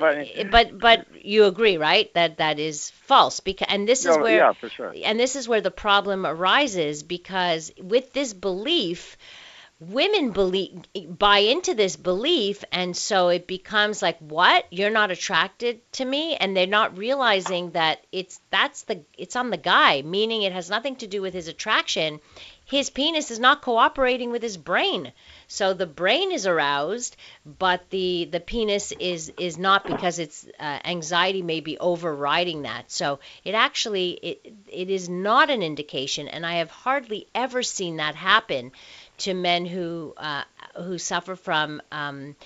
[0.50, 2.12] but but you agree, right?
[2.14, 3.40] That that is false.
[3.40, 4.92] Because and this is No, where yeah, sure.
[5.04, 9.16] and this is where the problem arises because with this belief
[9.90, 14.64] women believe buy into this belief and so it becomes like what?
[14.70, 16.36] You're not attracted to me?
[16.36, 20.70] And they're not realizing that it's that's the it's on the guy meaning it has
[20.70, 22.20] nothing to do with his attraction.
[22.64, 25.12] His penis is not cooperating with his brain.
[25.48, 30.78] So the brain is aroused but the the penis is is not because it's uh,
[30.84, 32.90] anxiety may be overriding that.
[32.90, 37.96] So it actually it, it is not an indication and i have hardly ever seen
[37.96, 38.72] that happen
[39.22, 40.44] to men who uh,
[40.76, 42.36] who suffer from um,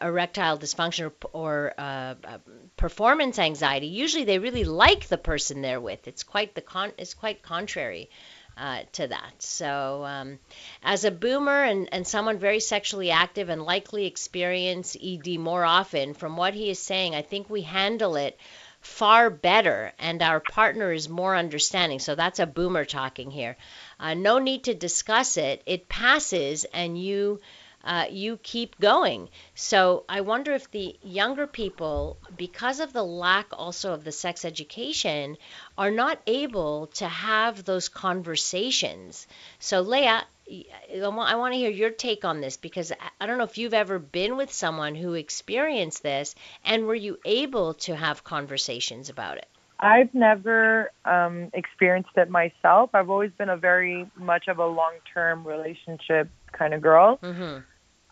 [0.00, 2.38] erectile dysfunction or, or uh, uh,
[2.76, 3.86] performance anxiety.
[3.88, 6.06] Usually, they really like the person they're with.
[6.08, 8.08] It's quite the con- it's quite contrary.
[8.56, 9.32] uh, to that.
[9.38, 10.38] So, um,
[10.82, 16.14] as a boomer and, and someone very sexually active and likely experience ED more often,
[16.14, 18.38] from what he is saying, I think we handle it
[18.80, 21.98] far better and our partner is more understanding.
[21.98, 23.56] So that's a boomer talking here.
[23.98, 25.62] Uh, no need to discuss it.
[25.66, 27.40] It passes and you
[27.84, 29.28] uh, you keep going.
[29.54, 34.44] So I wonder if the younger people, because of the lack also of the sex
[34.44, 35.36] education,
[35.76, 39.26] are not able to have those conversations.
[39.58, 43.58] So Leah, I want to hear your take on this because I don't know if
[43.58, 46.34] you've ever been with someone who experienced this
[46.64, 49.48] and were you able to have conversations about it?
[49.84, 52.90] I've never um, experienced it myself.
[52.94, 57.18] I've always been a very much of a long term relationship kind of girl.
[57.22, 57.58] Mm-hmm.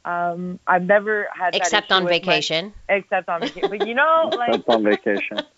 [0.05, 2.75] Um, I've never had except on vacation.
[2.89, 5.41] My, except on vacation, but you know, like except on vacation.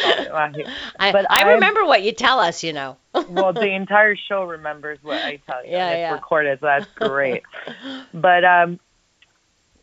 [0.00, 2.96] I, but I remember what you tell us, you know.
[3.28, 5.72] well, the entire show remembers what I tell you.
[5.72, 6.12] Yeah, it's yeah.
[6.14, 7.42] recorded, so that's great.
[8.14, 8.80] but um,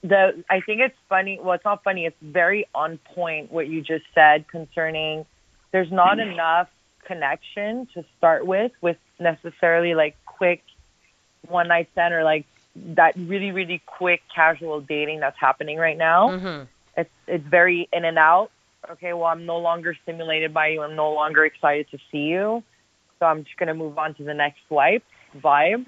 [0.04, 1.40] the I think it's funny.
[1.42, 2.06] Well, it's not funny.
[2.06, 5.26] It's very on point what you just said concerning.
[5.76, 6.70] There's not enough
[7.06, 10.64] connection to start with, with necessarily like quick
[11.50, 12.46] one night stand or like
[12.96, 16.30] that really really quick casual dating that's happening right now.
[16.30, 16.64] Mm-hmm.
[16.96, 18.52] It's it's very in and out.
[18.90, 20.82] Okay, well I'm no longer stimulated by you.
[20.82, 22.64] I'm no longer excited to see you.
[23.20, 25.04] So I'm just gonna move on to the next swipe
[25.38, 25.86] vibe.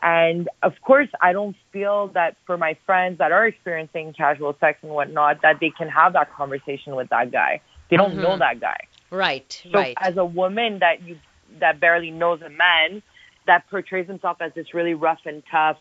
[0.00, 4.78] And of course, I don't feel that for my friends that are experiencing casual sex
[4.80, 7.60] and whatnot, that they can have that conversation with that guy.
[7.90, 8.22] They don't Mhm.
[8.22, 8.78] know that guy.
[9.10, 9.96] Right, So right.
[10.00, 11.18] as a woman that you
[11.58, 13.02] that barely knows a man,
[13.46, 15.78] that portrays himself as this really rough and tough,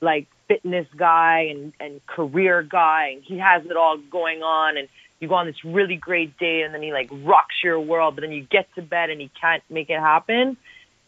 [0.00, 4.88] like fitness guy and and career guy, and he has it all going on, and
[5.20, 8.22] you go on this really great date, and then he like rocks your world, but
[8.22, 10.56] then you get to bed and he can't make it happen.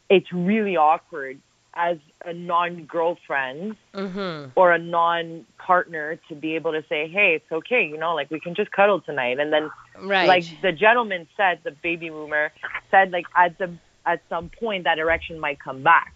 [0.08, 1.40] It's really awkward
[1.74, 4.50] as a non-girlfriend mm-hmm.
[4.54, 8.40] or a non-partner to be able to say, "Hey, it's okay, you know, like we
[8.40, 9.70] can just cuddle tonight," and then
[10.02, 10.28] Right.
[10.28, 12.52] like the gentleman said, the baby boomer
[12.90, 13.72] said, like at the
[14.06, 16.14] at some point that erection might come back.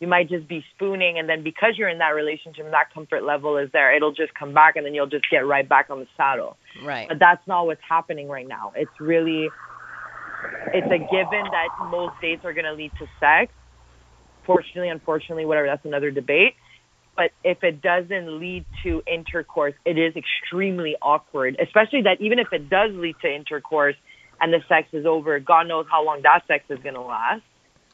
[0.00, 3.24] You might just be spooning, and then because you're in that relationship, and that comfort
[3.24, 5.98] level is there, it'll just come back, and then you'll just get right back on
[5.98, 6.56] the saddle.
[6.84, 7.08] right.
[7.08, 8.72] But that's not what's happening right now.
[8.76, 9.50] It's really,
[10.72, 13.52] it's a given that most dates are going to lead to sex.
[14.48, 16.54] Fortunately, unfortunately, whatever, that's another debate.
[17.14, 22.52] But if it doesn't lead to intercourse, it is extremely awkward, especially that even if
[22.52, 23.96] it does lead to intercourse
[24.40, 27.42] and the sex is over, God knows how long that sex is going to last.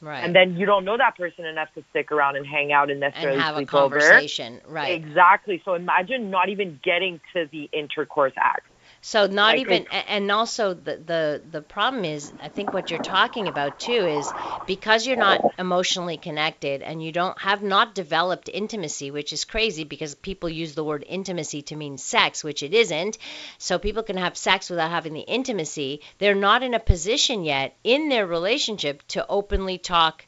[0.00, 0.22] right.
[0.22, 3.00] And then you don't know that person enough to stick around and hang out and
[3.00, 3.98] necessarily and have a sleep over.
[3.98, 4.60] conversation.
[4.68, 5.02] Right.
[5.02, 5.60] Exactly.
[5.64, 8.66] So imagine not even getting to the intercourse act.
[9.06, 13.48] So not even, and also the, the the problem is, I think what you're talking
[13.48, 14.32] about too is
[14.64, 19.84] because you're not emotionally connected and you don't have not developed intimacy, which is crazy
[19.84, 23.18] because people use the word intimacy to mean sex, which it isn't.
[23.58, 26.00] So people can have sex without having the intimacy.
[26.18, 30.24] They're not in a position yet in their relationship to openly talk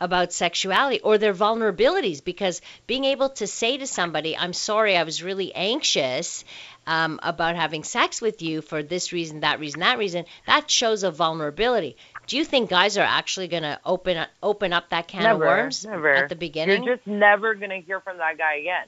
[0.00, 5.02] about sexuality or their vulnerabilities because being able to say to somebody, I'm sorry, I
[5.04, 6.44] was really anxious
[6.86, 11.02] um, about having sex with you for this reason, that reason, that reason, that shows
[11.02, 11.96] a vulnerability.
[12.26, 15.48] Do you think guys are actually going to open open up that can never, of
[15.48, 16.14] worms never.
[16.14, 16.84] at the beginning?
[16.84, 18.86] You're just never gonna hear from that guy again.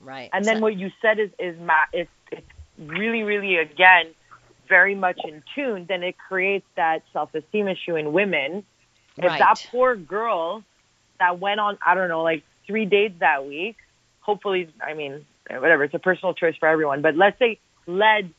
[0.00, 0.30] right.
[0.32, 2.46] And then what you said is is ma- it's it's
[2.78, 4.06] really really again
[4.68, 5.86] very much in tune.
[5.88, 8.64] Then it creates that self esteem issue in women.
[9.16, 9.38] If Right.
[9.40, 10.62] that poor girl
[11.18, 13.76] that went on I don't know like three dates that week,
[14.20, 15.26] hopefully I mean
[15.58, 18.32] whatever it's a personal choice for everyone, but let's say led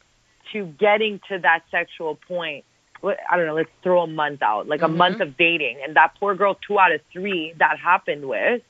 [0.53, 2.64] to getting to that sexual point.
[3.01, 3.55] What- I don't know.
[3.55, 4.95] Let's throw a month out, like a Mhm.
[4.97, 8.62] month of dating, and that poor girl, two out of three that happened with,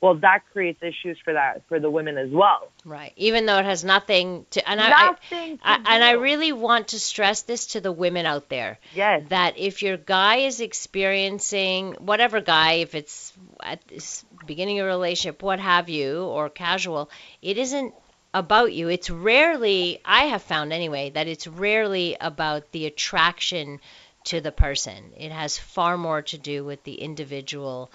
[0.00, 2.68] well, that creates issues for that for the women as well.
[2.84, 3.12] Right.
[3.16, 5.58] Even though it has nothing to and I, Nothing.
[5.62, 8.78] I, to I and I really want to stress this to the women out there.
[8.94, 9.22] yes.
[9.30, 13.32] that if your guy is experiencing whatever guy, if it's
[13.62, 17.10] at this beginning of a relationship, what have you, or casual,
[17.42, 17.94] it isn't
[18.32, 18.88] about you.
[18.88, 23.80] It's rarely, I have found anyway, that it's rarely about the attraction
[24.24, 25.12] to the person.
[25.16, 27.90] It has far more to do with the individual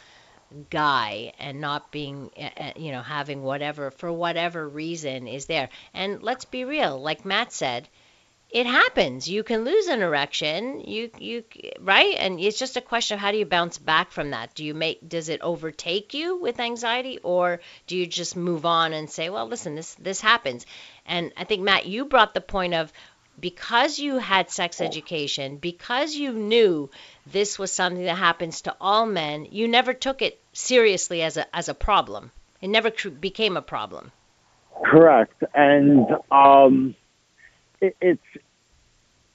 [0.70, 5.70] guy and not being uh, uh, you know having whatever for whatever reason is there
[5.94, 7.88] and let's be real like matt said
[8.52, 9.30] it happens.
[9.30, 10.82] You can lose an erection.
[10.82, 11.44] You you
[11.80, 14.56] right, and it's just a question of how do you bounce back from that?
[14.56, 18.94] Do you make does it overtake you with anxiety, or do you just move on
[18.94, 20.66] and say, well, listen, this this happens?
[21.06, 22.92] And I think Matt, you brought the point of
[23.40, 26.90] because you had sex education, because you knew
[27.28, 31.56] this was something that happens to all men, you never took it seriously as a
[31.56, 32.32] as a problem.
[32.62, 34.12] It never cr- became a problem.
[34.84, 36.96] Correct, and um,
[37.82, 38.22] it, it's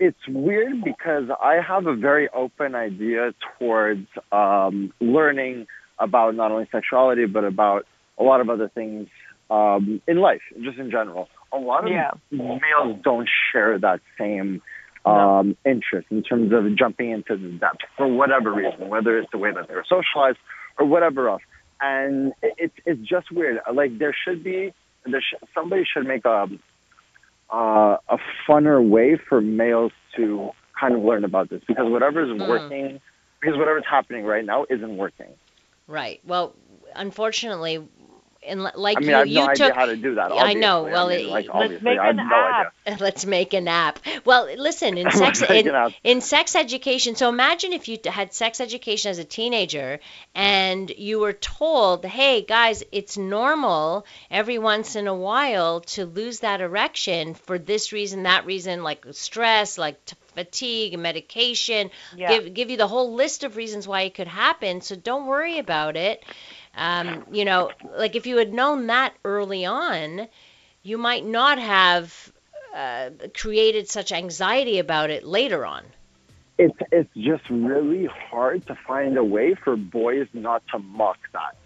[0.00, 5.66] it's weird because I have a very open idea towards um, learning
[5.98, 7.86] about not only sexuality but about
[8.18, 9.08] a lot of other things
[9.50, 11.28] um, in life, just in general.
[11.52, 12.10] A lot of Yeah.
[12.30, 14.62] males don't share that same
[15.04, 19.38] um, interest in terms of jumping into the depth for whatever reason, whether it's the
[19.38, 20.38] way that they're socialized
[20.78, 21.42] or whatever else.
[21.80, 23.58] And it, it's it's just weird.
[23.72, 24.72] Like there should be
[25.04, 26.46] there sh- somebody should make a
[27.50, 28.18] uh, a
[28.48, 32.48] funner way for males to kind of learn about this because whatever is Mm.
[32.48, 33.00] working
[33.40, 35.28] because whatever's happening right now isn't working.
[35.86, 36.20] Right.
[36.24, 36.54] Well,
[36.94, 37.86] unfortunately,
[38.46, 40.32] in, like I mean, you, I have you no took idea how to do that.
[40.32, 40.84] I know.
[40.84, 42.74] Well, I mean, it- like, let's make an no app.
[42.86, 42.96] idea.
[43.00, 43.98] Let's make an app.
[44.24, 45.70] Well, listen, in sex in,
[46.04, 47.16] in sex education.
[47.16, 50.00] So imagine if you had sex education as a teenager
[50.34, 56.40] and you were told, "Hey guys, it's normal every once in a while to lose
[56.40, 61.90] that erection for this reason, that reason, like stress, like t- fatigue, medication.
[62.16, 62.28] Yeah.
[62.38, 64.80] Give give you the whole list of reasons why it could happen.
[64.82, 66.22] So don't worry about it."
[66.76, 70.28] Um, you know, like if you had known that early on,
[70.82, 72.32] you might not have
[72.74, 75.84] uh, created such anxiety about it later on.
[76.58, 81.56] It's it's just really hard to find a way for boys not to mock that,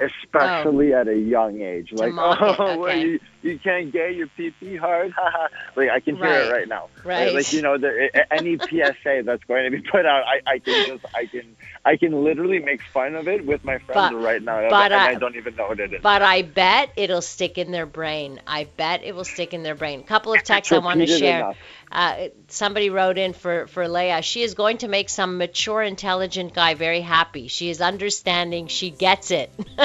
[0.00, 1.92] especially at a young age.
[1.92, 3.02] like, mock oh, well, okay.
[3.02, 5.12] you, you can't get your pee hard.
[5.76, 6.46] like I can hear Right.
[6.46, 6.88] it right now.
[7.04, 7.34] Right.
[7.34, 10.86] Like you know, the, any PSA that's going to be put out, I, I can
[10.86, 14.42] just I can I can literally make fun of it with my friends But- right
[14.42, 16.00] now, but and I- I don't even know what it is.
[16.02, 18.40] But I bet it'll stick in their brain.
[18.46, 20.00] I bet it will stick in their brain.
[20.00, 21.54] A couple of texts I want to share.
[21.90, 24.22] Uh, somebody wrote in for, for Leah.
[24.22, 27.48] She is going to make some mature, intelligent guy very happy.
[27.48, 28.68] She is understanding.
[28.68, 29.50] She gets it.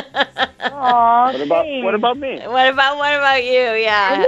[0.59, 1.83] Aw, What about thanks.
[1.83, 2.39] what about me?
[2.47, 3.46] What about what about you?
[3.51, 4.25] Yeah,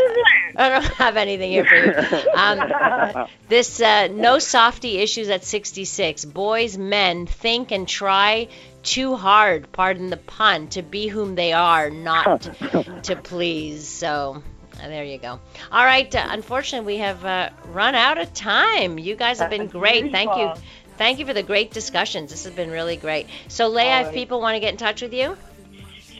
[0.55, 2.31] I don't have anything here for you.
[2.35, 6.25] Um, this uh, no softy issues at 66.
[6.25, 8.47] Boys, men think and try
[8.83, 9.71] too hard.
[9.71, 10.67] Pardon the pun.
[10.69, 12.41] To be whom they are, not
[13.03, 13.87] to please.
[13.87, 14.41] So.
[14.81, 15.39] uh, There you go.
[15.71, 16.13] All right.
[16.13, 18.97] Uh, unfortunately, we have uh, run out of time.
[18.99, 20.11] You guys have been great.
[20.11, 20.51] Thank you.
[20.97, 22.29] Thank you for the great discussions.
[22.31, 23.27] This has been really great.
[23.47, 25.37] So, Leah, if people want to get in touch with you,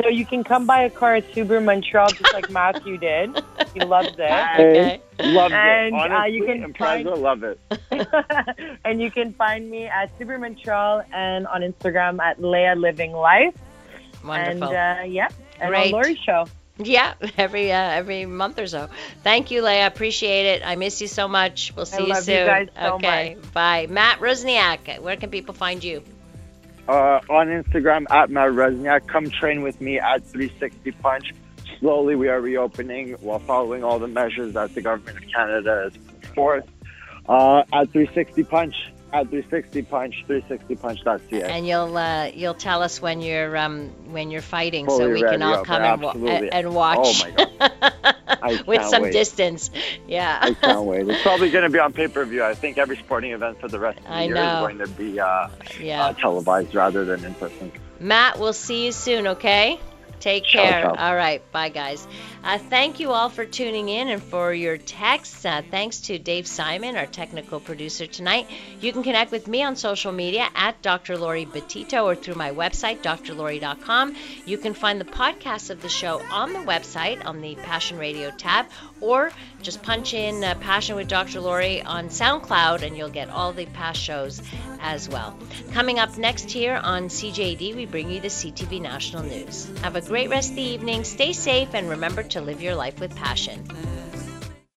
[0.02, 3.44] So you can come buy a car at Subaru Montreal just like Matthew did.
[3.74, 4.22] He loves it.
[4.22, 5.02] Okay.
[5.20, 5.94] Love And, it.
[5.94, 7.60] uh, Honestly, you can find- love it.
[8.86, 13.56] and you can find me at Subaru Montreal and on Instagram at Leah Living Life.
[14.24, 14.64] wonderful.
[14.76, 15.28] And uh, yeah,
[15.60, 15.88] and Great.
[15.88, 16.46] on Laurie Show.
[16.78, 18.88] Yeah, every uh, every month or so.
[19.22, 19.86] Thank you, Leah.
[19.88, 20.62] Appreciate it.
[20.66, 21.74] I miss you so much.
[21.76, 22.46] We'll see I you love you soon.
[22.48, 23.88] guys so okay, bye.
[23.90, 26.04] Matt Rosniak, where can people find you?
[26.90, 29.08] Uh, on Instagram at Matt Resniak.
[29.08, 31.34] Come train with me at 360 Punch.
[31.80, 35.98] Slowly, we are reopening while following all the measures that the government of Canada has
[35.98, 36.68] put forth.
[37.28, 38.76] Uh, at 360 Punch,
[39.12, 41.44] at 360 Punch, 360punch.ca.
[41.44, 45.22] And you'll uh, you'll tell us when you're um when you're fighting, so Fully we
[45.22, 46.98] can all come and, wa- and watch.
[47.02, 48.66] Oh my God.
[48.68, 49.14] With some wait.
[49.14, 49.70] distance.
[50.08, 50.40] Yeah.
[50.42, 51.08] I can't wait.
[51.08, 52.44] It's probably going to be on pay per view.
[52.44, 54.56] I think every sporting event for the rest of the I year know.
[54.56, 55.50] is going to be uh,
[55.80, 56.06] yeah.
[56.06, 57.72] uh, televised rather than in person.
[58.00, 59.80] Matt, we'll see you soon, okay?
[60.20, 60.88] Take care.
[60.88, 61.42] All right.
[61.52, 62.08] Bye, guys.
[62.44, 65.46] Uh, thank you all for tuning in and for your texts.
[65.46, 68.48] Uh, thanks to Dave Simon, our technical producer tonight.
[68.80, 71.18] You can connect with me on social media at Dr.
[71.18, 74.16] Laurie Betito or through my website, drlori.com.
[74.46, 78.32] You can find the podcast of the show on the website on the Passion Radio
[78.32, 78.68] tab
[79.02, 79.32] or
[79.62, 81.40] just punch in uh, Passion with Dr.
[81.40, 84.42] Laurie on SoundCloud and you'll get all the past shows
[84.80, 85.38] as well.
[85.72, 89.70] Coming up next here on CJAD, we bring you the CTV National News.
[89.82, 93.00] Have a great rest of the evening, stay safe, and remember to live your life
[93.00, 93.64] with passion.